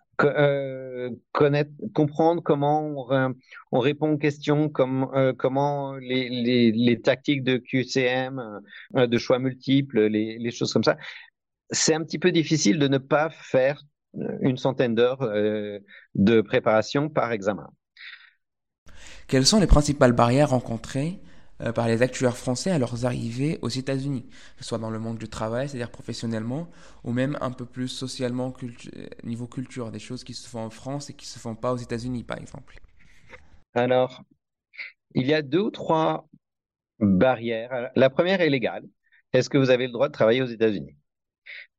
comprendre 1.93 2.41
comment 2.41 3.07
on, 3.09 3.35
on, 3.71 3.79
répond 3.79 4.11
aux 4.11 4.17
questions, 4.17 4.69
comme, 4.69 5.09
euh, 5.13 5.33
comment 5.37 5.95
les, 5.95 6.71
les, 6.71 7.01
tactiques 7.01 7.43
de 7.43 7.57
QCM, 7.57 8.61
euh, 8.95 9.07
de 9.07 9.17
choix 9.17 9.39
multiples, 9.39 10.01
les, 10.07 10.37
les, 10.37 10.51
choses 10.51 10.73
comme 10.73 10.83
ça, 10.83 10.97
c'est 11.69 11.93
un 11.93 12.03
petit 12.03 12.19
peu 12.19 12.31
difficile 12.31 12.79
de 12.79 12.87
ne 12.87 12.97
pas 12.97 13.29
faire 13.29 13.83
une 14.41 14.57
centaine 14.57 14.95
d'heures 14.95 15.21
euh, 15.21 15.79
de 16.15 16.41
préparation 16.41 17.09
par 17.09 17.31
examen. 17.31 17.69
Quelles 19.27 19.45
sont 19.45 19.59
les 19.59 19.67
principales 19.67 20.11
barrières 20.11 20.49
rencontrées 20.49 21.21
euh, 21.61 21.71
par 21.71 21.87
les 21.87 22.01
actuaires 22.01 22.37
français 22.37 22.71
à 22.71 22.79
leurs 22.79 23.05
arrivées 23.05 23.59
aux 23.61 23.69
États-Unis, 23.69 24.23
que 24.57 24.63
ce 24.63 24.69
soit 24.69 24.77
dans 24.77 24.89
le 24.89 24.99
monde 24.99 25.17
du 25.17 25.29
travail, 25.29 25.69
c'est-à-dire 25.69 25.91
professionnellement, 25.91 26.69
ou 27.03 27.11
même 27.11 27.37
un 27.41 27.51
peu 27.51 27.65
plus 27.65 27.87
socialement, 27.87 28.53
euh, 28.63 29.07
niveau 29.23 29.47
culture, 29.47 29.91
des 29.91 29.99
choses 29.99 30.23
qui 30.23 30.33
se 30.33 30.47
font 30.47 30.61
en 30.61 30.69
France 30.69 31.09
et 31.09 31.13
qui 31.13 31.27
se 31.27 31.39
font 31.39 31.55
pas 31.55 31.73
aux 31.73 31.77
États-Unis, 31.77 32.23
par 32.23 32.37
exemple. 32.37 32.77
Alors, 33.73 34.23
il 35.13 35.27
y 35.27 35.33
a 35.33 35.41
deux 35.41 35.59
ou 35.59 35.71
trois 35.71 36.27
barrières. 36.99 37.91
La 37.95 38.09
première 38.09 38.41
est 38.41 38.49
légale. 38.49 38.83
Est-ce 39.33 39.49
que 39.49 39.57
vous 39.57 39.69
avez 39.69 39.87
le 39.87 39.93
droit 39.93 40.07
de 40.07 40.13
travailler 40.13 40.41
aux 40.41 40.47
États-Unis? 40.47 40.95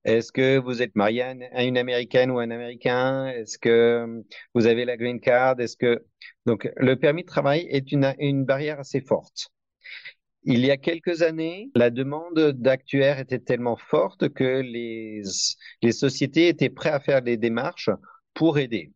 Est-ce 0.05 0.33
que 0.33 0.59
vous 0.59 0.83
êtes 0.83 0.97
marié 0.97 1.23
à 1.23 1.62
une 1.62 1.79
Américaine 1.79 2.31
ou 2.31 2.39
un 2.39 2.51
Américain? 2.51 3.29
Est-ce 3.29 3.57
que 3.57 4.23
vous 4.55 4.67
avez 4.67 4.85
la 4.85 4.97
green 4.97 5.21
card? 5.21 5.61
Est-ce 5.61 5.77
que 5.77 6.05
donc 6.47 6.69
le 6.77 6.97
permis 6.97 7.23
de 7.23 7.29
travail 7.29 7.67
est 7.71 7.93
une 7.93 8.45
barrière 8.45 8.81
assez 8.81 9.01
forte. 9.01 9.51
Il 10.45 10.65
y 10.65 10.71
a 10.71 10.77
quelques 10.77 11.23
années, 11.23 11.71
la 11.75 11.91
demande 11.91 12.53
d'actuaires 12.53 13.21
était 13.21 13.39
tellement 13.39 13.77
forte 13.77 14.29
que 14.31 14.61
les, 14.61 15.23
les 15.83 15.93
sociétés 15.93 16.49
étaient 16.49 16.71
prêtes 16.71 16.95
à 16.95 17.01
faire 17.01 17.23
des 17.23 17.37
démarches 17.37 17.91
pour 18.35 18.59
aider. 18.59 18.93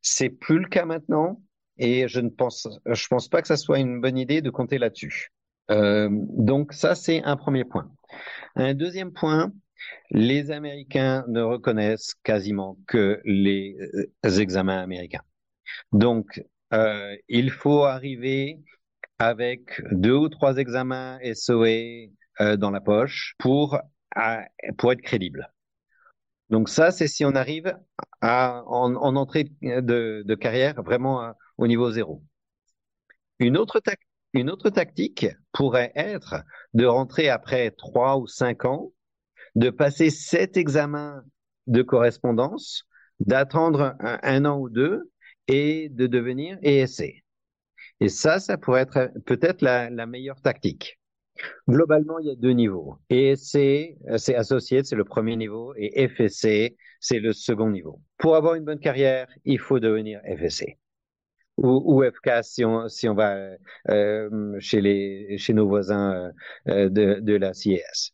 C'est 0.00 0.30
plus 0.30 0.60
le 0.60 0.68
cas 0.68 0.84
maintenant 0.84 1.42
et 1.78 2.08
je 2.08 2.20
ne 2.20 2.28
pense, 2.28 2.68
je 2.86 3.06
pense 3.08 3.28
pas 3.28 3.42
que 3.42 3.48
ça 3.48 3.56
soit 3.56 3.78
une 3.78 4.00
bonne 4.00 4.18
idée 4.18 4.42
de 4.42 4.50
compter 4.50 4.78
là-dessus. 4.78 5.32
Euh, 5.70 6.08
donc 6.10 6.72
ça, 6.72 6.94
c'est 6.94 7.22
un 7.24 7.36
premier 7.36 7.64
point. 7.64 7.90
Un 8.54 8.74
deuxième 8.74 9.12
point, 9.12 9.52
les 10.10 10.50
Américains 10.50 11.24
ne 11.28 11.42
reconnaissent 11.42 12.14
quasiment 12.22 12.76
que 12.86 13.20
les 13.24 13.76
euh, 13.94 14.40
examens 14.40 14.80
américains. 14.80 15.22
Donc, 15.92 16.42
euh, 16.72 17.16
il 17.28 17.50
faut 17.50 17.84
arriver 17.84 18.60
avec 19.20 19.82
deux 19.92 20.14
ou 20.14 20.28
trois 20.30 20.56
examens 20.56 21.18
SOE 21.34 22.10
euh, 22.40 22.56
dans 22.56 22.70
la 22.70 22.80
poche 22.80 23.34
pour, 23.38 23.78
pour 24.78 24.92
être 24.92 25.02
crédible. 25.02 25.52
Donc 26.48 26.70
ça, 26.70 26.90
c'est 26.90 27.06
si 27.06 27.24
on 27.26 27.34
arrive 27.34 27.76
en, 28.22 28.94
entrée 28.94 29.44
de, 29.62 30.34
carrière 30.34 30.82
vraiment 30.82 31.34
au 31.58 31.66
niveau 31.66 31.90
zéro. 31.90 32.22
Une 33.38 33.58
autre, 33.58 33.80
une 34.32 34.50
autre 34.50 34.70
tactique 34.70 35.26
pourrait 35.52 35.92
être 35.94 36.42
de 36.72 36.86
rentrer 36.86 37.28
après 37.28 37.70
trois 37.72 38.18
ou 38.18 38.26
cinq 38.26 38.64
ans, 38.64 38.92
de 39.54 39.68
passer 39.68 40.08
sept 40.08 40.56
examens 40.56 41.22
de 41.66 41.82
correspondance, 41.82 42.84
d'attendre 43.20 43.96
un, 44.00 44.44
an 44.46 44.58
ou 44.58 44.70
deux 44.70 45.10
et 45.46 45.90
de 45.90 46.06
devenir 46.06 46.58
ESC. 46.62 47.22
Et 48.00 48.08
ça, 48.08 48.40
ça 48.40 48.56
pourrait 48.58 48.82
être 48.82 49.10
peut-être 49.26 49.62
la, 49.62 49.90
la 49.90 50.06
meilleure 50.06 50.40
tactique. 50.40 50.98
Globalement, 51.68 52.18
il 52.18 52.28
y 52.28 52.30
a 52.30 52.34
deux 52.36 52.52
niveaux. 52.52 52.98
ESC, 53.10 53.96
c'est 54.18 54.34
associé, 54.34 54.84
c'est 54.84 54.96
le 54.96 55.04
premier 55.04 55.36
niveau, 55.36 55.74
et 55.76 56.08
FSC, 56.08 56.76
c'est 57.00 57.20
le 57.20 57.32
second 57.32 57.70
niveau. 57.70 58.00
Pour 58.18 58.36
avoir 58.36 58.54
une 58.54 58.64
bonne 58.64 58.80
carrière, 58.80 59.28
il 59.44 59.58
faut 59.58 59.80
devenir 59.80 60.20
FSC 60.24 60.78
ou, 61.56 62.00
ou 62.02 62.04
FK 62.04 62.42
si 62.44 62.64
on, 62.64 62.88
si 62.88 63.08
on 63.08 63.14
va 63.14 63.36
euh, 63.90 64.56
chez, 64.60 64.80
les, 64.80 65.38
chez 65.38 65.54
nos 65.54 65.68
voisins 65.68 66.32
euh, 66.68 66.88
de, 66.88 67.20
de 67.20 67.34
la 67.36 67.54
CIS. 67.54 68.12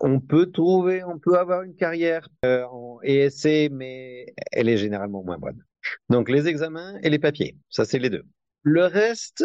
On 0.00 0.20
peut 0.20 0.50
trouver, 0.50 1.04
on 1.04 1.18
peut 1.18 1.38
avoir 1.38 1.62
une 1.62 1.74
carrière 1.76 2.28
euh, 2.44 2.64
en 2.66 3.00
ESC, 3.02 3.68
mais 3.70 4.26
elle 4.52 4.68
est 4.68 4.76
généralement 4.78 5.22
moins 5.22 5.38
bonne. 5.38 5.62
Donc 6.08 6.28
les 6.28 6.48
examens 6.48 6.98
et 7.02 7.10
les 7.10 7.18
papiers, 7.18 7.56
ça 7.68 7.84
c'est 7.84 7.98
les 7.98 8.10
deux. 8.10 8.24
Le 8.62 8.84
reste, 8.84 9.44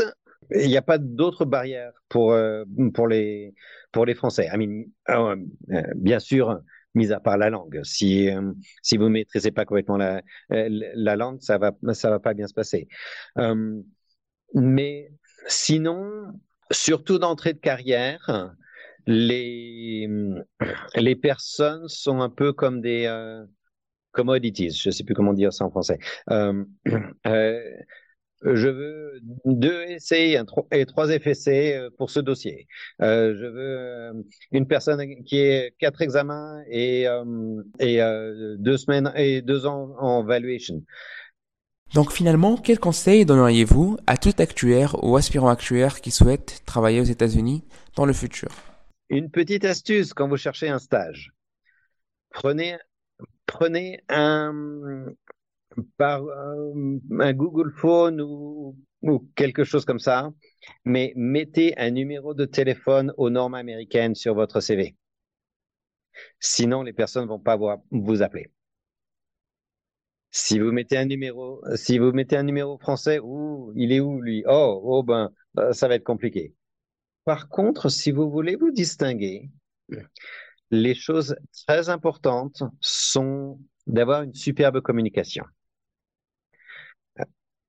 il 0.51 0.67
n'y 0.67 0.77
a 0.77 0.81
pas 0.81 0.97
d'autres 0.97 1.45
barrières 1.45 1.93
pour 2.09 2.33
euh, 2.33 2.65
pour 2.93 3.07
les 3.07 3.53
pour 3.91 4.05
les 4.05 4.15
Français. 4.15 4.49
I 4.53 4.57
mean, 4.57 4.85
euh, 5.09 5.35
bien 5.95 6.19
sûr, 6.19 6.59
mis 6.95 7.11
à 7.11 7.19
part 7.19 7.37
la 7.37 7.49
langue. 7.49 7.81
Si, 7.83 8.29
euh, 8.29 8.51
si 8.81 8.97
vous 8.97 9.09
maîtrisez 9.09 9.51
pas 9.51 9.65
complètement 9.65 9.97
la, 9.97 10.21
euh, 10.51 10.67
la 10.69 11.15
langue, 11.15 11.41
ça 11.41 11.57
va, 11.57 11.71
ça 11.93 12.09
va 12.09 12.19
pas 12.19 12.33
bien 12.33 12.47
se 12.47 12.53
passer. 12.53 12.87
Euh, 13.37 13.81
mais 14.53 15.11
sinon, 15.47 16.33
surtout 16.71 17.19
d'entrée 17.19 17.53
de 17.53 17.59
carrière, 17.59 18.53
les, 19.07 20.07
les 20.95 21.15
personnes 21.15 21.87
sont 21.87 22.21
un 22.21 22.29
peu 22.29 22.53
comme 22.53 22.81
des 22.81 23.05
euh, 23.05 23.43
commodities. 24.15 24.71
Je 24.71 24.89
sais 24.89 25.03
plus 25.03 25.13
comment 25.13 25.33
dire 25.33 25.53
ça 25.53 25.65
en 25.65 25.69
français. 25.69 25.99
Euh, 26.31 26.63
je 28.43 28.67
veux 28.67 29.19
deux 29.45 29.83
essais 29.83 30.37
et 30.71 30.85
trois 30.85 31.07
FSC 31.07 31.47
euh, 31.73 31.89
pour 31.97 32.09
ce 32.09 32.19
dossier. 32.19 32.67
Euh, 33.01 33.33
je 33.39 33.45
veux 33.45 33.77
euh, 33.79 34.13
une 34.51 34.67
personne 34.67 35.23
qui 35.23 35.37
ait 35.37 35.73
quatre 35.79 36.01
examens 36.01 36.61
et, 36.69 37.05
et 37.79 37.99
deux 38.59 38.77
semaines 38.77 39.11
et 39.15 39.41
deux 39.41 39.65
ans 39.65 39.95
en 39.99 40.23
valuation. 40.23 40.83
Donc 41.93 42.11
finalement, 42.11 42.57
quel 42.57 42.79
conseil 42.79 43.25
donneriez-vous 43.25 43.97
à 44.07 44.17
tout 44.17 44.33
actuaire 44.39 45.01
ou 45.03 45.15
aspirant 45.17 45.49
actuaire 45.49 46.01
qui 46.01 46.11
souhaite 46.11 46.61
travailler 46.65 46.99
aux 46.99 47.05
États-Unis 47.05 47.63
dans 47.95 48.05
le 48.05 48.13
futur? 48.13 48.49
Une 49.09 49.29
petite 49.29 49.65
astuce 49.65 50.13
quand 50.13 50.27
vous 50.27 50.37
cherchez 50.37 50.67
un 50.67 50.79
stage. 50.79 51.31
Prenez, 52.31 52.75
prenez 53.45 53.99
un, 54.09 55.05
par 55.97 56.23
euh, 56.23 56.99
un 57.19 57.33
Google 57.33 57.71
Phone 57.71 58.21
ou, 58.21 58.75
quelque 59.35 59.63
chose 59.63 59.85
comme 59.85 59.99
ça, 59.99 60.33
mais 60.83 61.13
mettez 61.15 61.77
un 61.77 61.91
numéro 61.91 62.33
de 62.33 62.45
téléphone 62.45 63.13
aux 63.17 63.29
normes 63.29 63.53
américaines 63.53 64.15
sur 64.15 64.33
votre 64.33 64.61
CV. 64.61 64.95
Sinon, 66.39 66.81
les 66.81 66.93
personnes 66.93 67.27
vont 67.27 67.39
pas 67.39 67.55
vous, 67.91 68.21
appeler. 68.23 68.51
Si 70.31 70.57
vous 70.57 70.71
mettez 70.71 70.97
un 70.97 71.05
numéro, 71.05 71.61
si 71.75 71.99
vous 71.99 72.13
mettez 72.13 72.35
un 72.35 72.43
numéro 72.43 72.79
français, 72.79 73.19
ou 73.19 73.71
il 73.75 73.91
est 73.91 73.99
où 73.99 74.21
lui? 74.21 74.43
Oh, 74.47 74.81
oh 74.83 75.03
ben, 75.03 75.31
euh, 75.59 75.71
ça 75.71 75.87
va 75.87 75.95
être 75.95 76.03
compliqué. 76.03 76.55
Par 77.25 77.47
contre, 77.47 77.89
si 77.89 78.11
vous 78.11 78.31
voulez 78.31 78.55
vous 78.55 78.71
distinguer, 78.71 79.51
les 80.71 80.95
choses 80.95 81.35
très 81.67 81.89
importantes 81.89 82.63
sont 82.81 83.59
d'avoir 83.87 84.23
une 84.23 84.33
superbe 84.33 84.81
communication. 84.81 85.45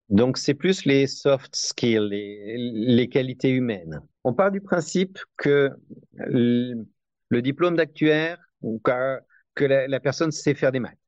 Donc, 0.08 0.38
c'est 0.38 0.54
plus 0.54 0.84
les 0.84 1.08
soft 1.08 1.54
skills, 1.56 2.08
les, 2.08 3.08
qualités 3.08 3.50
humaines. 3.50 4.00
On 4.22 4.34
part 4.34 4.52
du 4.52 4.60
principe 4.60 5.18
que 5.36 5.70
le, 6.14 6.84
diplôme 7.32 7.76
d'actuaire, 7.76 8.38
ou 8.62 8.80
que 8.80 9.64
la, 9.64 10.00
personne 10.00 10.30
sait 10.30 10.54
faire 10.54 10.70
des 10.70 10.78
maths. 10.78 10.98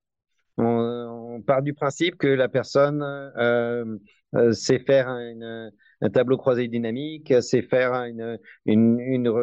On, 0.56 1.40
part 1.46 1.62
du 1.62 1.72
principe 1.72 2.16
que 2.16 2.26
la 2.26 2.48
personne 2.48 3.00
euh, 3.00 3.96
euh, 4.34 4.52
sait 4.52 4.80
faire 4.80 5.08
un 6.00 6.10
tableau 6.10 6.36
croisé 6.36 6.68
dynamique, 6.68 7.32
sait 7.42 7.62
faire 7.62 7.94
une, 8.04 8.38
une, 8.66 9.00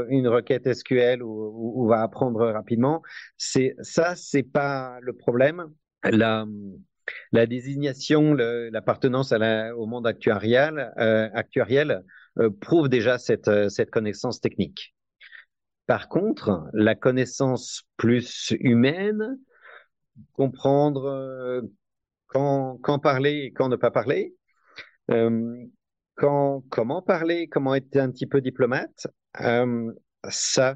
une, 0.10 0.28
requête 0.28 0.74
SQL 0.74 1.22
ou, 1.22 1.84
ou, 1.84 1.88
va 1.88 2.02
apprendre 2.02 2.48
rapidement. 2.48 3.02
C'est 3.38 3.76
ça, 3.82 4.15
c'est 4.15 4.44
pas 4.44 5.00
le 5.02 5.13
problème. 5.13 5.65
La, 6.04 6.46
la 7.32 7.46
désignation, 7.46 8.34
l'appartenance 8.34 9.32
au 9.32 9.86
monde 9.86 10.08
actuarial, 10.08 10.94
euh, 10.98 11.30
actuariel 11.34 12.04
euh, 12.39 12.50
prouve 12.50 12.89
déjà 12.89 13.18
cette, 13.18 13.48
euh, 13.48 13.70
cette 13.70 13.91
connaissance 13.91 14.41
technique. 14.41 14.96
Par 15.88 16.10
contre, 16.10 16.68
la 16.74 16.96
connaissance 16.96 17.84
plus 17.98 18.52
humaine, 18.60 19.38
comprendre 20.34 21.62
quand, 22.28 22.80
quand 22.82 22.98
parler 22.98 23.44
et 23.44 23.52
quand 23.52 23.70
ne 23.70 23.76
pas 23.76 23.91
parler, 23.91 24.34
quand, 26.15 26.63
comment 26.69 27.01
parler, 27.01 27.47
comment 27.47 27.75
être 27.75 27.95
un 27.97 28.12
petit 28.12 28.28
peu 28.28 28.41
diplomate, 28.41 29.08
ça, 30.30 30.75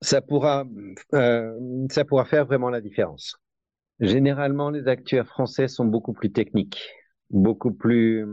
ça 0.00 0.20
pourra, 0.22 0.64
ça 1.12 2.04
pourra 2.04 2.24
faire 2.24 2.46
vraiment 2.46 2.70
la 2.70 2.80
différence. 2.80 3.36
Généralement, 4.00 4.70
les 4.70 4.88
actuaires 4.88 5.26
français 5.26 5.68
sont 5.68 5.84
beaucoup 5.84 6.14
plus 6.14 6.32
techniques, 6.32 6.88
beaucoup 7.28 7.72
plus, 7.72 8.24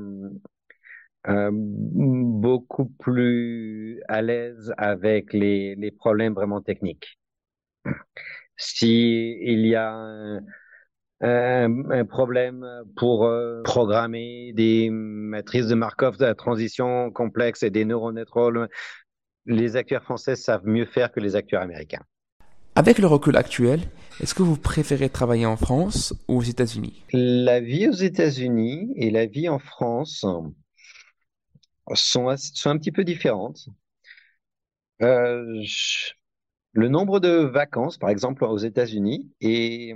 euh, 1.27 1.49
beaucoup 1.51 2.85
plus 2.99 4.01
à 4.07 4.21
l'aise 4.21 4.73
avec 4.77 5.33
les, 5.33 5.75
les 5.75 5.91
problèmes 5.91 6.33
vraiment 6.33 6.61
techniques. 6.61 7.19
Si 8.55 9.37
il 9.41 9.67
y 9.67 9.75
a 9.75 10.39
un, 11.21 11.89
un, 11.89 12.05
problème 12.05 12.65
pour 12.95 13.25
euh, 13.25 13.61
programmer 13.63 14.53
des 14.53 14.89
matrices 14.91 15.67
de 15.67 15.75
Markov 15.75 16.17
de 16.17 16.25
la 16.25 16.35
transition 16.35 17.11
complexe 17.11 17.63
et 17.63 17.69
des 17.69 17.85
neuronétroles, 17.85 18.69
les 19.45 19.75
actuaires 19.75 20.03
français 20.03 20.35
savent 20.35 20.65
mieux 20.65 20.85
faire 20.85 21.11
que 21.11 21.19
les 21.19 21.35
actuaires 21.35 21.61
américains. 21.61 22.03
Avec 22.75 22.99
le 22.99 23.07
recul 23.07 23.35
actuel, 23.35 23.81
est-ce 24.21 24.35
que 24.35 24.43
vous 24.43 24.57
préférez 24.57 25.09
travailler 25.09 25.47
en 25.47 25.57
France 25.57 26.13
ou 26.27 26.37
aux 26.37 26.43
États-Unis? 26.43 27.01
La 27.11 27.59
vie 27.59 27.87
aux 27.87 27.93
États-Unis 27.93 28.93
et 28.95 29.09
la 29.09 29.25
vie 29.25 29.49
en 29.49 29.57
France 29.57 30.17
sont, 30.19 30.53
sont 31.95 32.69
un 32.69 32.77
petit 32.77 32.91
peu 32.91 33.03
différentes. 33.03 33.67
Euh, 35.01 35.63
le 36.73 36.89
nombre 36.89 37.19
de 37.19 37.29
vacances, 37.29 37.97
par 37.97 38.11
exemple, 38.11 38.43
aux 38.43 38.57
États-Unis 38.57 39.31
est, 39.41 39.95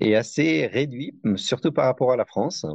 est 0.00 0.14
assez 0.14 0.66
réduit, 0.66 1.18
surtout 1.36 1.72
par 1.72 1.86
rapport 1.86 2.12
à 2.12 2.16
la 2.16 2.24
France. 2.24 2.66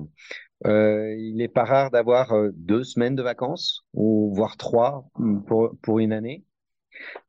Euh, 0.65 1.15
il 1.17 1.37
n'est 1.37 1.47
pas 1.47 1.65
rare 1.65 1.89
d'avoir 1.91 2.33
euh, 2.33 2.49
deux 2.53 2.83
semaines 2.83 3.15
de 3.15 3.23
vacances, 3.23 3.83
ou 3.93 4.31
voire 4.33 4.57
trois 4.57 5.09
pour, 5.47 5.75
pour 5.81 5.99
une 5.99 6.13
année. 6.13 6.43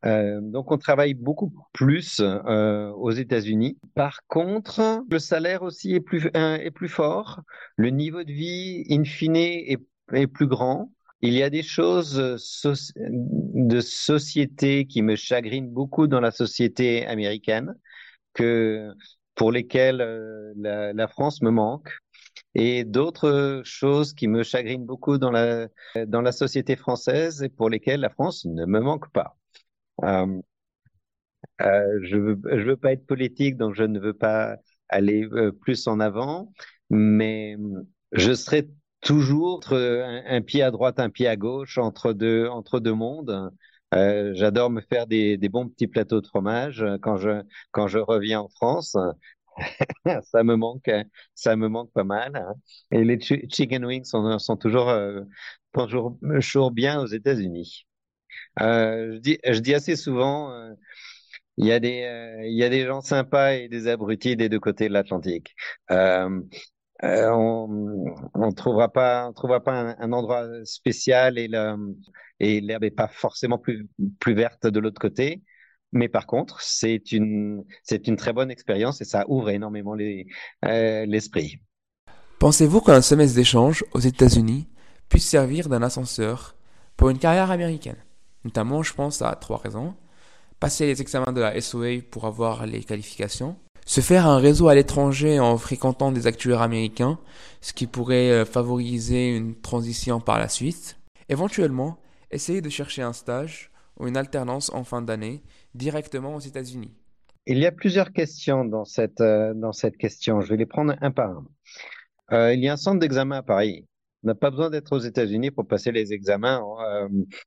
Euh, 0.04 0.40
donc 0.42 0.70
on 0.70 0.76
travaille 0.76 1.14
beaucoup 1.14 1.52
plus 1.72 2.20
euh, 2.20 2.90
aux 2.90 3.12
États-Unis. 3.12 3.78
Par 3.94 4.20
contre, 4.26 5.02
le 5.10 5.18
salaire 5.18 5.62
aussi 5.62 5.94
est 5.94 6.00
plus 6.00 6.28
est 6.34 6.70
plus 6.72 6.88
fort. 6.88 7.40
Le 7.76 7.88
niveau 7.88 8.22
de 8.22 8.32
vie, 8.32 8.84
in 8.90 9.04
fine, 9.04 9.36
est, 9.36 9.78
est 10.12 10.26
plus 10.26 10.46
grand. 10.46 10.92
il 11.22 11.32
y 11.32 11.42
a 11.42 11.48
des 11.50 11.62
choses 11.62 12.16
de 12.16 13.80
société 13.80 14.86
qui 14.86 15.02
me 15.02 15.16
chagrinent 15.16 15.72
beaucoup 15.72 16.06
dans 16.06 16.20
la 16.20 16.32
société 16.32 17.06
américaine, 17.06 17.74
que 18.34 18.92
pour 19.34 19.52
lesquelles 19.52 19.98
la, 20.56 20.92
la 20.92 21.08
France 21.08 21.42
me 21.42 21.50
manque 21.50 21.90
et 22.54 22.84
d'autres 22.84 23.62
choses 23.64 24.12
qui 24.12 24.28
me 24.28 24.42
chagrinent 24.42 24.84
beaucoup 24.86 25.18
dans 25.18 25.30
la, 25.30 25.68
dans 26.06 26.22
la 26.22 26.32
société 26.32 26.76
française 26.76 27.42
et 27.42 27.48
pour 27.48 27.70
lesquelles 27.70 28.00
la 28.00 28.10
France 28.10 28.44
ne 28.44 28.66
me 28.66 28.80
manque 28.80 29.10
pas. 29.12 29.36
Euh, 30.04 30.40
euh, 31.60 31.98
je 32.02 32.16
je 32.16 32.64
veux 32.66 32.76
pas 32.76 32.92
être 32.92 33.06
politique, 33.06 33.56
donc 33.56 33.74
je 33.74 33.84
ne 33.84 33.98
veux 34.00 34.14
pas 34.14 34.56
aller 34.88 35.24
euh, 35.32 35.52
plus 35.52 35.86
en 35.86 36.00
avant, 36.00 36.52
mais 36.90 37.56
je 38.12 38.32
serai 38.34 38.68
toujours 39.00 39.60
un, 39.72 40.22
un, 40.26 40.40
pied 40.42 40.62
à 40.62 40.70
droite, 40.70 41.00
un 41.00 41.10
pied 41.10 41.26
à 41.26 41.36
gauche, 41.36 41.78
entre 41.78 42.12
deux, 42.12 42.46
entre 42.48 42.80
deux 42.80 42.94
mondes. 42.94 43.50
Euh, 43.94 44.32
J'adore 44.34 44.70
me 44.70 44.80
faire 44.80 45.06
des, 45.06 45.36
des, 45.36 45.48
bons 45.48 45.68
petits 45.68 45.86
plateaux 45.86 46.20
de 46.20 46.26
fromage 46.26 46.84
quand 47.02 47.16
je, 47.18 47.42
quand 47.72 47.88
je 47.88 47.98
reviens 47.98 48.40
en 48.40 48.48
France. 48.48 48.96
ça 50.24 50.42
me 50.44 50.56
manque, 50.56 50.90
ça 51.34 51.56
me 51.56 51.68
manque 51.68 51.92
pas 51.92 52.04
mal. 52.04 52.36
Hein. 52.36 52.54
Et 52.90 53.04
les 53.04 53.20
chicken 53.20 53.84
wings 53.84 54.04
sont, 54.04 54.38
sont 54.38 54.56
toujours, 54.56 54.88
euh, 54.90 55.22
toujours, 55.72 56.18
toujours 56.40 56.70
bien 56.70 57.00
aux 57.00 57.06
États-Unis. 57.06 57.86
Euh, 58.60 59.14
je, 59.14 59.18
dis, 59.20 59.38
je 59.46 59.58
dis 59.60 59.74
assez 59.74 59.96
souvent, 59.96 60.52
euh, 60.52 60.74
il 61.58 61.66
y 61.66 61.72
a 61.72 61.80
des, 61.80 62.02
euh, 62.04 62.46
il 62.46 62.54
y 62.56 62.64
a 62.64 62.68
des 62.70 62.86
gens 62.86 63.00
sympas 63.02 63.54
et 63.54 63.68
des 63.68 63.88
abrutis 63.88 64.36
des 64.36 64.48
deux 64.48 64.60
côtés 64.60 64.88
de 64.88 64.94
l'Atlantique. 64.94 65.54
Euh, 67.04 67.30
on, 67.30 68.14
on 68.34 68.52
trouvera 68.52 68.88
pas, 68.88 69.28
on 69.28 69.32
trouvera 69.32 69.60
pas 69.60 69.72
un, 69.72 69.96
un 69.98 70.12
endroit 70.12 70.46
spécial 70.64 71.38
et 71.38 71.48
et 72.40 72.60
l'herbe 72.60 72.84
est 72.84 72.90
pas 72.90 73.08
forcément 73.08 73.58
plus, 73.58 73.88
plus 74.18 74.34
verte 74.34 74.66
de 74.66 74.80
l'autre 74.80 75.00
côté. 75.00 75.42
Mais 75.92 76.08
par 76.08 76.26
contre, 76.26 76.60
c'est 76.60 77.12
une, 77.12 77.64
c'est 77.82 78.08
une 78.08 78.16
très 78.16 78.32
bonne 78.32 78.50
expérience 78.50 79.00
et 79.00 79.04
ça 79.04 79.24
ouvre 79.28 79.50
énormément 79.50 79.94
euh, 79.94 81.06
l'esprit. 81.06 81.60
Pensez-vous 82.38 82.80
qu'un 82.80 83.02
semestre 83.02 83.36
d'échange 83.36 83.84
aux 83.92 84.00
États-Unis 84.00 84.68
puisse 85.08 85.28
servir 85.28 85.68
d'un 85.68 85.82
ascenseur 85.82 86.56
pour 86.96 87.10
une 87.10 87.18
carrière 87.18 87.50
américaine? 87.50 87.98
Notamment, 88.44 88.82
je 88.82 88.94
pense 88.94 89.22
à 89.22 89.34
trois 89.36 89.58
raisons. 89.58 89.94
Passer 90.58 90.86
les 90.86 91.00
examens 91.00 91.32
de 91.32 91.40
la 91.40 91.60
SOA 91.60 92.00
pour 92.10 92.24
avoir 92.24 92.66
les 92.66 92.82
qualifications. 92.82 93.56
Se 93.84 94.00
faire 94.00 94.26
un 94.26 94.38
réseau 94.38 94.68
à 94.68 94.74
l'étranger 94.74 95.40
en 95.40 95.58
fréquentant 95.58 96.12
des 96.12 96.26
actuaires 96.26 96.62
américains, 96.62 97.18
ce 97.60 97.72
qui 97.72 97.86
pourrait 97.86 98.30
euh, 98.30 98.44
favoriser 98.44 99.34
une 99.36 99.60
transition 99.60 100.20
par 100.20 100.38
la 100.38 100.48
suite. 100.48 100.98
Éventuellement, 101.28 101.98
essayer 102.30 102.60
de 102.60 102.68
chercher 102.68 103.02
un 103.02 103.12
stage 103.12 103.70
ou 103.98 104.06
une 104.06 104.16
alternance 104.16 104.70
en 104.72 104.84
fin 104.84 105.02
d'année 105.02 105.42
directement 105.74 106.36
aux 106.36 106.40
États-Unis 106.40 106.92
Il 107.46 107.58
y 107.58 107.66
a 107.66 107.72
plusieurs 107.72 108.12
questions 108.12 108.64
dans 108.64 108.84
cette, 108.84 109.20
euh, 109.20 109.52
dans 109.52 109.72
cette 109.72 109.96
question. 109.96 110.40
Je 110.40 110.48
vais 110.48 110.56
les 110.56 110.66
prendre 110.66 110.94
un 111.00 111.10
par 111.10 111.30
un. 111.30 111.46
Euh, 112.32 112.54
il 112.54 112.60
y 112.60 112.68
a 112.68 112.74
un 112.74 112.76
centre 112.76 113.00
d'examen 113.00 113.38
à 113.38 113.42
Paris. 113.42 113.86
On 114.22 114.28
n'a 114.28 114.36
pas 114.36 114.50
besoin 114.50 114.70
d'être 114.70 114.92
aux 114.92 115.00
États-Unis 115.00 115.50
pour 115.50 115.66
passer 115.66 115.90
les 115.90 116.12
examens 116.12 116.62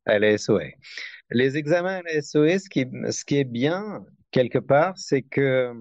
à 0.05 0.19
la 0.19 0.37
SOE. 0.37 0.73
Les 1.31 1.55
examens 1.55 1.99
à 1.99 2.01
la 2.01 2.21
SOE, 2.21 2.59
ce 2.59 2.69
qui 2.69 2.85
ce 3.09 3.23
qui 3.23 3.37
est 3.37 3.45
bien, 3.45 4.05
quelque 4.31 4.59
part, 4.59 4.97
c'est 4.97 5.21
que 5.21 5.73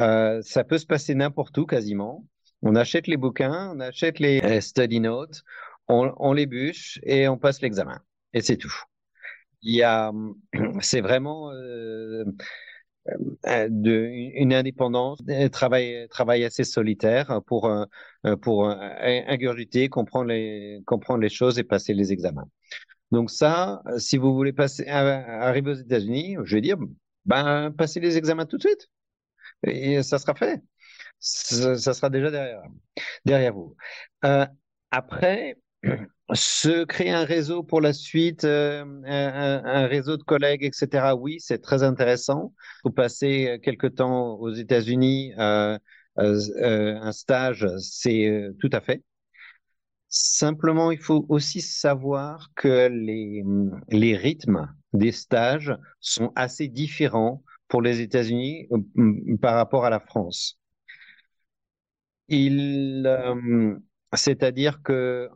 euh, 0.00 0.40
ça 0.42 0.64
peut 0.64 0.78
se 0.78 0.86
passer 0.86 1.14
n'importe 1.14 1.56
où 1.58 1.66
quasiment. 1.66 2.24
On 2.62 2.74
achète 2.74 3.06
les 3.06 3.16
bouquins, 3.16 3.72
on 3.74 3.80
achète 3.80 4.18
les 4.18 4.40
euh, 4.42 4.60
study 4.60 5.00
notes, 5.00 5.42
on, 5.88 6.32
les 6.32 6.46
bûche 6.46 7.00
et 7.02 7.26
on 7.28 7.36
passe 7.36 7.60
l'examen. 7.62 8.00
Et 8.32 8.42
c'est 8.42 8.56
tout 8.56 8.72
il 9.62 9.76
y 9.76 9.82
a, 9.82 10.12
c'est 10.80 11.02
vraiment 11.02 11.52
euh, 11.52 12.24
une 13.44 14.54
indépendance, 14.54 15.18
travail, 15.52 16.06
travail 16.08 16.44
assez 16.44 16.64
solitaire 16.64 17.40
pour, 17.46 17.70
pour 18.42 18.68
ingurgiter, 18.68 19.88
comprendre 19.88 20.28
les, 20.28 21.28
choses 21.28 21.58
et 21.58 21.64
passer 21.64 21.92
les 21.92 22.12
examens. 22.12 22.48
Donc 23.10 23.30
ça, 23.30 23.82
si 23.98 24.16
vous 24.16 24.34
voulez 24.34 24.54
arriver 24.86 25.70
aux 25.72 25.74
États-Unis, 25.74 26.36
je 26.44 26.54
vais 26.54 26.60
dire, 26.60 26.76
ben, 27.24 27.72
passez 27.76 28.00
les 28.00 28.16
examens 28.16 28.46
tout 28.46 28.56
de 28.56 28.62
suite. 28.62 28.88
Et 29.64 30.02
ça 30.02 30.18
sera 30.18 30.34
fait. 30.34 30.62
Ça, 31.18 31.76
sera 31.76 32.10
déjà 32.10 32.30
derrière, 33.24 33.54
vous. 33.54 33.76
Euh, 34.24 34.46
après, 34.90 35.56
se 36.34 36.84
créer 36.84 37.10
un 37.10 37.24
réseau 37.24 37.62
pour 37.62 37.80
la 37.80 37.92
suite, 37.92 38.44
euh, 38.44 38.84
un, 39.04 39.86
réseau 39.86 40.16
de 40.16 40.22
collègues, 40.22 40.64
etc. 40.64 41.14
Oui, 41.14 41.38
c'est 41.40 41.60
très 41.60 41.82
intéressant. 41.82 42.54
Il 42.78 42.80
faut 42.84 42.90
passer 42.90 43.48
euh, 43.48 43.58
quelque 43.58 43.86
temps 43.86 44.34
aux 44.36 44.52
États-Unis, 44.52 45.32
un 45.36 45.78
stage, 47.12 47.66
c'est 47.78 48.50
tout 48.60 48.70
à 48.72 48.80
fait. 48.80 49.02
Simplement, 50.08 50.90
il 50.90 50.98
faut 50.98 51.24
aussi 51.28 51.60
savoir 51.60 52.50
que 52.56 52.88
les 53.88 54.16
rythmes 54.16 54.68
des 54.92 55.12
stages 55.12 55.76
sont 56.00 56.32
assez 56.34 56.68
différents 56.68 57.44
pour 57.70 57.80
les 57.82 58.02
États-Unis 58.02 58.68
par 59.40 59.54
rapport 59.54 59.86
à 59.86 59.90
la 59.90 60.00
France. 60.00 60.58
Il, 62.28 63.06
c'est-à-dire 64.14 64.82
que 64.82 65.28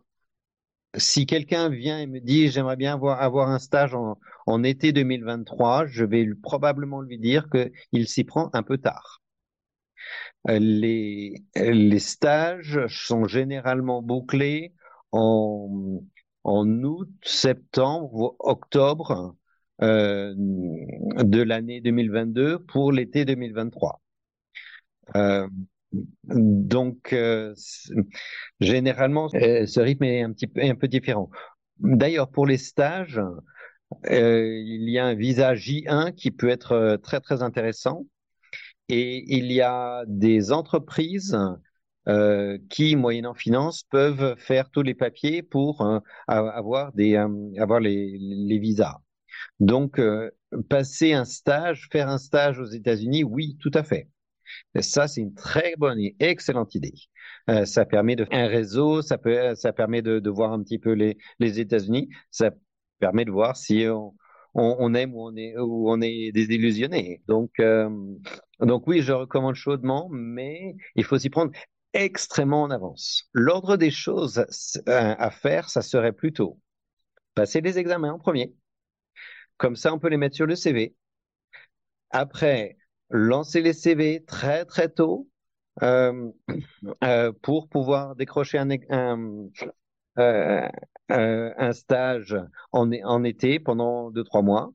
si 0.97 1.27
quelqu'un 1.27 1.69
vient 1.69 1.99
et 2.01 2.07
me 2.07 2.21
dit 2.21 2.49
j'aimerais 2.49 2.77
bien 2.77 2.95
avoir, 2.95 3.49
un 3.49 3.59
stage 3.59 3.95
en, 3.95 4.19
en, 4.47 4.63
été 4.65 4.93
2023, 4.93 5.87
je 5.87 6.05
vais 6.05 6.27
probablement 6.43 7.01
lui 7.01 7.19
dire 7.19 7.49
qu'il 7.51 8.09
s'y 8.09 8.25
prend 8.25 8.51
un 8.53 8.63
peu 8.63 8.79
tard. 8.79 9.23
Euh, 10.49 10.59
les, 10.59 11.43
les 11.57 11.99
stages 11.99 12.87
sont 12.89 13.25
généralement 13.27 14.03
bouclés 14.03 14.75
en, 15.13 16.01
en 16.45 16.67
août, 16.83 17.09
septembre, 17.23 18.37
octobre 18.39 19.35
euh, 19.83 20.35
de 20.37 21.43
l'année 21.43 21.81
2022 21.81 22.59
pour 22.61 22.93
l'été 22.93 23.25
2023. 23.25 24.01
Euh, 25.17 25.49
donc, 26.25 27.13
euh, 27.13 27.55
généralement, 28.61 29.29
ce 29.29 29.81
rythme 29.81 30.05
est 30.05 30.23
un 30.23 30.33
petit 30.33 30.47
peu, 30.47 30.63
un 30.63 30.75
peu 30.75 30.89
différent. 30.89 31.31
D'ailleurs, 31.79 32.31
pour 32.31 32.47
les 32.47 32.59
stages, 32.59 33.21
euh, 34.11 34.61
il 34.65 34.89
y 34.91 34.99
a 34.99 35.07
un 35.07 35.15
visa 35.15 35.55
J1 35.55 36.13
qui 36.15 36.31
peut 36.31 36.49
être 36.49 36.99
très 37.03 37.21
très 37.21 37.43
intéressant, 37.43 38.07
et 38.89 39.25
il 39.35 39.53
y 39.53 39.61
a 39.61 40.05
des 40.07 40.53
entreprises 40.53 41.39
euh, 42.09 42.59
qui, 42.71 42.97
moyennant 42.97 43.35
finance, 43.35 43.85
peuvent 43.85 44.37
faire 44.39 44.71
tous 44.71 44.83
les 44.83 44.95
papiers 44.95 45.43
pour 45.43 45.87
avoir 46.29 46.93
des 46.93 47.17
avoir 47.17 47.81
les, 47.81 48.17
les 48.19 48.59
visas. 48.59 49.04
Donc, 49.61 50.01
passer 50.69 51.13
un 51.13 51.25
stage, 51.25 51.89
faire 51.91 52.09
un 52.09 52.19
stage 52.19 52.59
aux 52.59 52.65
États-Unis, 52.67 53.25
oui, 53.25 53.57
tout 53.61 53.71
à 53.75 53.83
fait. 53.83 54.09
Ça, 54.81 55.09
c'est 55.09 55.21
une 55.21 55.35
très 55.35 55.75
bonne 55.77 55.99
et 55.99 56.17
excellente 56.21 56.75
idée. 56.75 56.95
Euh, 57.51 57.65
ça 57.65 57.85
permet 57.85 58.17
de 58.17 58.25
faire 58.25 58.45
un 58.45 58.49
réseau, 58.49 59.03
ça, 59.03 59.19
peut, 59.19 59.55
ça 59.55 59.73
permet 59.73 60.03
de, 60.03 60.19
de 60.19 60.31
voir 60.31 60.53
un 60.53 60.63
petit 60.63 60.79
peu 60.79 60.93
les, 60.93 61.17
les 61.39 61.61
États-Unis, 61.61 62.09
ça 62.31 62.51
permet 62.99 63.25
de 63.25 63.31
voir 63.31 63.57
si 63.57 63.87
on, 63.89 64.15
on, 64.55 64.77
on, 64.79 64.95
aime 64.95 65.15
ou 65.15 65.27
on 65.27 65.37
est, 65.37 65.57
ou 65.59 65.91
on 65.91 66.01
est 66.01 66.33
désillusionné. 66.33 67.23
Donc, 67.27 67.53
euh, 67.61 67.89
donc 68.61 68.87
oui, 68.87 69.03
je 69.03 69.13
recommande 69.13 69.55
chaudement, 69.55 70.09
mais 70.13 70.77
il 70.95 71.05
faut 71.05 71.19
s'y 71.19 71.31
prendre 71.31 71.53
extrêmement 71.93 72.63
en 72.63 72.71
avance. 72.71 73.29
L'ordre 73.33 73.77
des 73.77 73.91
choses 73.91 74.45
à 74.87 75.31
faire, 75.31 75.71
ça 75.71 75.81
serait 75.83 76.13
plutôt 76.13 76.59
passer 77.35 77.61
les 77.61 77.79
examens 77.79 78.13
en 78.13 78.19
premier. 78.19 78.55
Comme 79.57 79.77
ça, 79.77 79.95
on 79.95 79.99
peut 79.99 80.09
les 80.09 80.17
mettre 80.17 80.37
sur 80.37 80.47
le 80.47 80.57
CV. 80.57 80.95
Après, 82.11 82.77
lancer 83.11 83.61
les 83.63 83.73
CV 83.73 84.25
très 84.25 84.65
très 84.65 84.89
tôt 84.89 85.29
euh, 85.83 86.31
euh, 87.03 87.33
pour 87.43 87.69
pouvoir 87.69 88.15
décrocher 88.17 88.59
euh, 88.59 89.49
un 91.09 91.73
stage 91.73 92.37
en, 92.73 92.91
en, 92.93 93.25
été 93.25 93.59
pendant 93.59 94.11
deux 94.11 94.25
trois 94.25 94.43
mois 94.43 94.73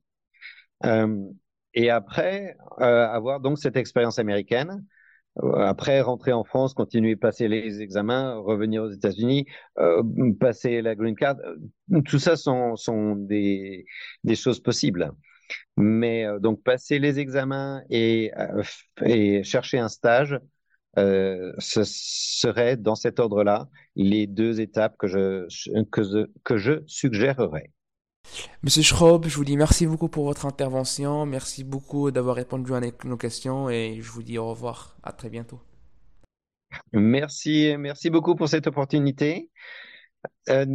et 1.74 1.90
après 1.90 2.58
avoir 2.78 3.40
donc 3.40 3.60
cette 3.60 3.78
expérience 3.78 4.20
américaine 4.20 4.86
après 5.58 6.02
rentrer 6.02 6.34
en 6.34 6.44
France, 6.44 6.74
continuer 6.74 7.14
à 7.14 7.18
passer 7.18 7.48
les 7.48 7.82
examens, 7.82 8.36
revenir 8.40 8.84
aux 8.84 8.90
États-Unis, 8.92 9.46
passer 10.40 10.82
la 10.82 10.96
green 10.96 11.16
card, 11.16 11.38
tout 12.06 12.20
ça 12.20 12.36
sont, 12.36 12.76
sont 12.76 13.16
des, 13.16 13.86
des 14.24 14.36
choses 14.36 14.60
possibles. 14.60 15.12
Mais 15.78 16.26
euh, 16.26 16.40
donc 16.40 16.64
passer 16.64 17.00
les 17.00 17.20
examens 17.20 17.84
et, 17.90 18.32
euh, 18.38 18.64
et 19.04 19.44
chercher 19.44 19.80
un 19.80 19.90
stage, 19.90 20.40
euh, 20.98 21.54
ce 21.60 21.84
serait 21.86 22.78
dans 22.78 22.96
cet 22.96 23.20
ordre-là 23.20 23.68
les 23.96 24.28
deux 24.28 24.62
étapes 24.62 24.98
que 24.98 25.08
je, 25.08 25.48
que 25.92 26.30
que 26.44 26.58
je 26.58 26.84
suggérerais. 26.88 27.72
Monsieur 28.64 28.82
Schrob, 28.84 29.28
je 29.28 29.36
vous 29.36 29.46
dis 29.46 29.58
merci 29.58 29.88
beaucoup 29.88 30.10
pour 30.10 30.26
votre 30.26 30.46
intervention. 30.46 31.26
Merci 31.26 31.64
beaucoup 31.64 32.12
d'avoir 32.12 32.36
répondu 32.36 32.74
à 32.74 32.82
nos 33.06 33.18
questions 33.18 33.70
et 33.70 34.00
je 34.02 34.12
vous 34.12 34.24
dis 34.24 34.38
au 34.38 34.50
revoir. 34.50 34.96
À 35.04 35.12
très 35.12 35.30
bientôt. 35.30 35.60
Merci, 36.94 37.76
merci 37.78 38.10
beaucoup 38.10 38.36
pour 38.36 38.48
cette 38.48 38.68
opportunité. 38.68 39.50
Euh, 40.50 40.66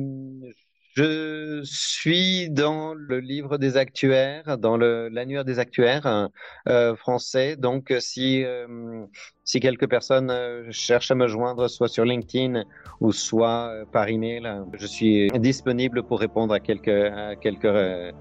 je 0.95 1.61
suis 1.65 2.51
dans 2.51 2.95
le 2.95 3.19
livre 3.19 3.59
des 3.59 3.77
actuaires, 3.77 4.59
dans 4.59 4.77
l'annuaire 4.77 5.45
des 5.45 5.59
actuaires 5.59 6.31
euh, 6.69 6.95
français. 6.95 7.57
Donc, 7.57 7.93
si, 7.99 8.45
euh, 8.45 9.05
si 9.45 9.61
quelques 9.61 9.89
personnes 9.89 10.31
euh, 10.31 10.67
cherchent 10.71 11.11
à 11.11 11.15
me 11.15 11.27
joindre, 11.27 11.69
soit 11.69 11.89
sur 11.89 12.05
LinkedIn 12.05 12.65
ou 13.01 13.13
soit 13.13 13.69
euh, 13.69 13.85
par 13.91 14.09
email, 14.09 14.49
je 14.79 14.87
suis 14.87 15.31
disponible 15.33 16.03
pour 16.03 16.21
répondre 16.21 16.55
à 16.55 16.61
quelques, 16.61 16.89
à 16.89 17.35
quelques 17.37 17.65
euh, 17.65 18.13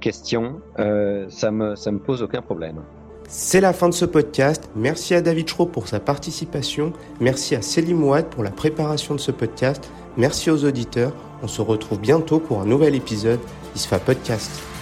questions. 0.00 0.60
ça 1.28 1.50
me, 1.50 1.76
ça 1.76 1.92
me 1.92 1.98
pose 1.98 2.22
aucun 2.22 2.42
problème. 2.42 2.82
C'est 3.28 3.60
la 3.60 3.72
fin 3.72 3.88
de 3.88 3.94
ce 3.94 4.04
podcast. 4.04 4.70
Merci 4.76 5.14
à 5.14 5.22
David 5.22 5.48
Schro 5.48 5.66
pour 5.66 5.88
sa 5.88 6.00
participation. 6.00 6.92
Merci 7.20 7.54
à 7.54 7.62
Céline 7.62 7.96
Mouad 7.96 8.26
pour 8.28 8.42
la 8.42 8.50
préparation 8.50 9.14
de 9.14 9.20
ce 9.20 9.30
podcast. 9.30 9.90
Merci 10.16 10.50
aux 10.50 10.64
auditeurs. 10.64 11.12
On 11.42 11.48
se 11.48 11.60
retrouve 11.60 11.98
bientôt 12.00 12.38
pour 12.38 12.60
un 12.60 12.66
nouvel 12.66 12.94
épisode 12.94 13.40
d'ISFA 13.74 13.98
Podcast. 13.98 14.73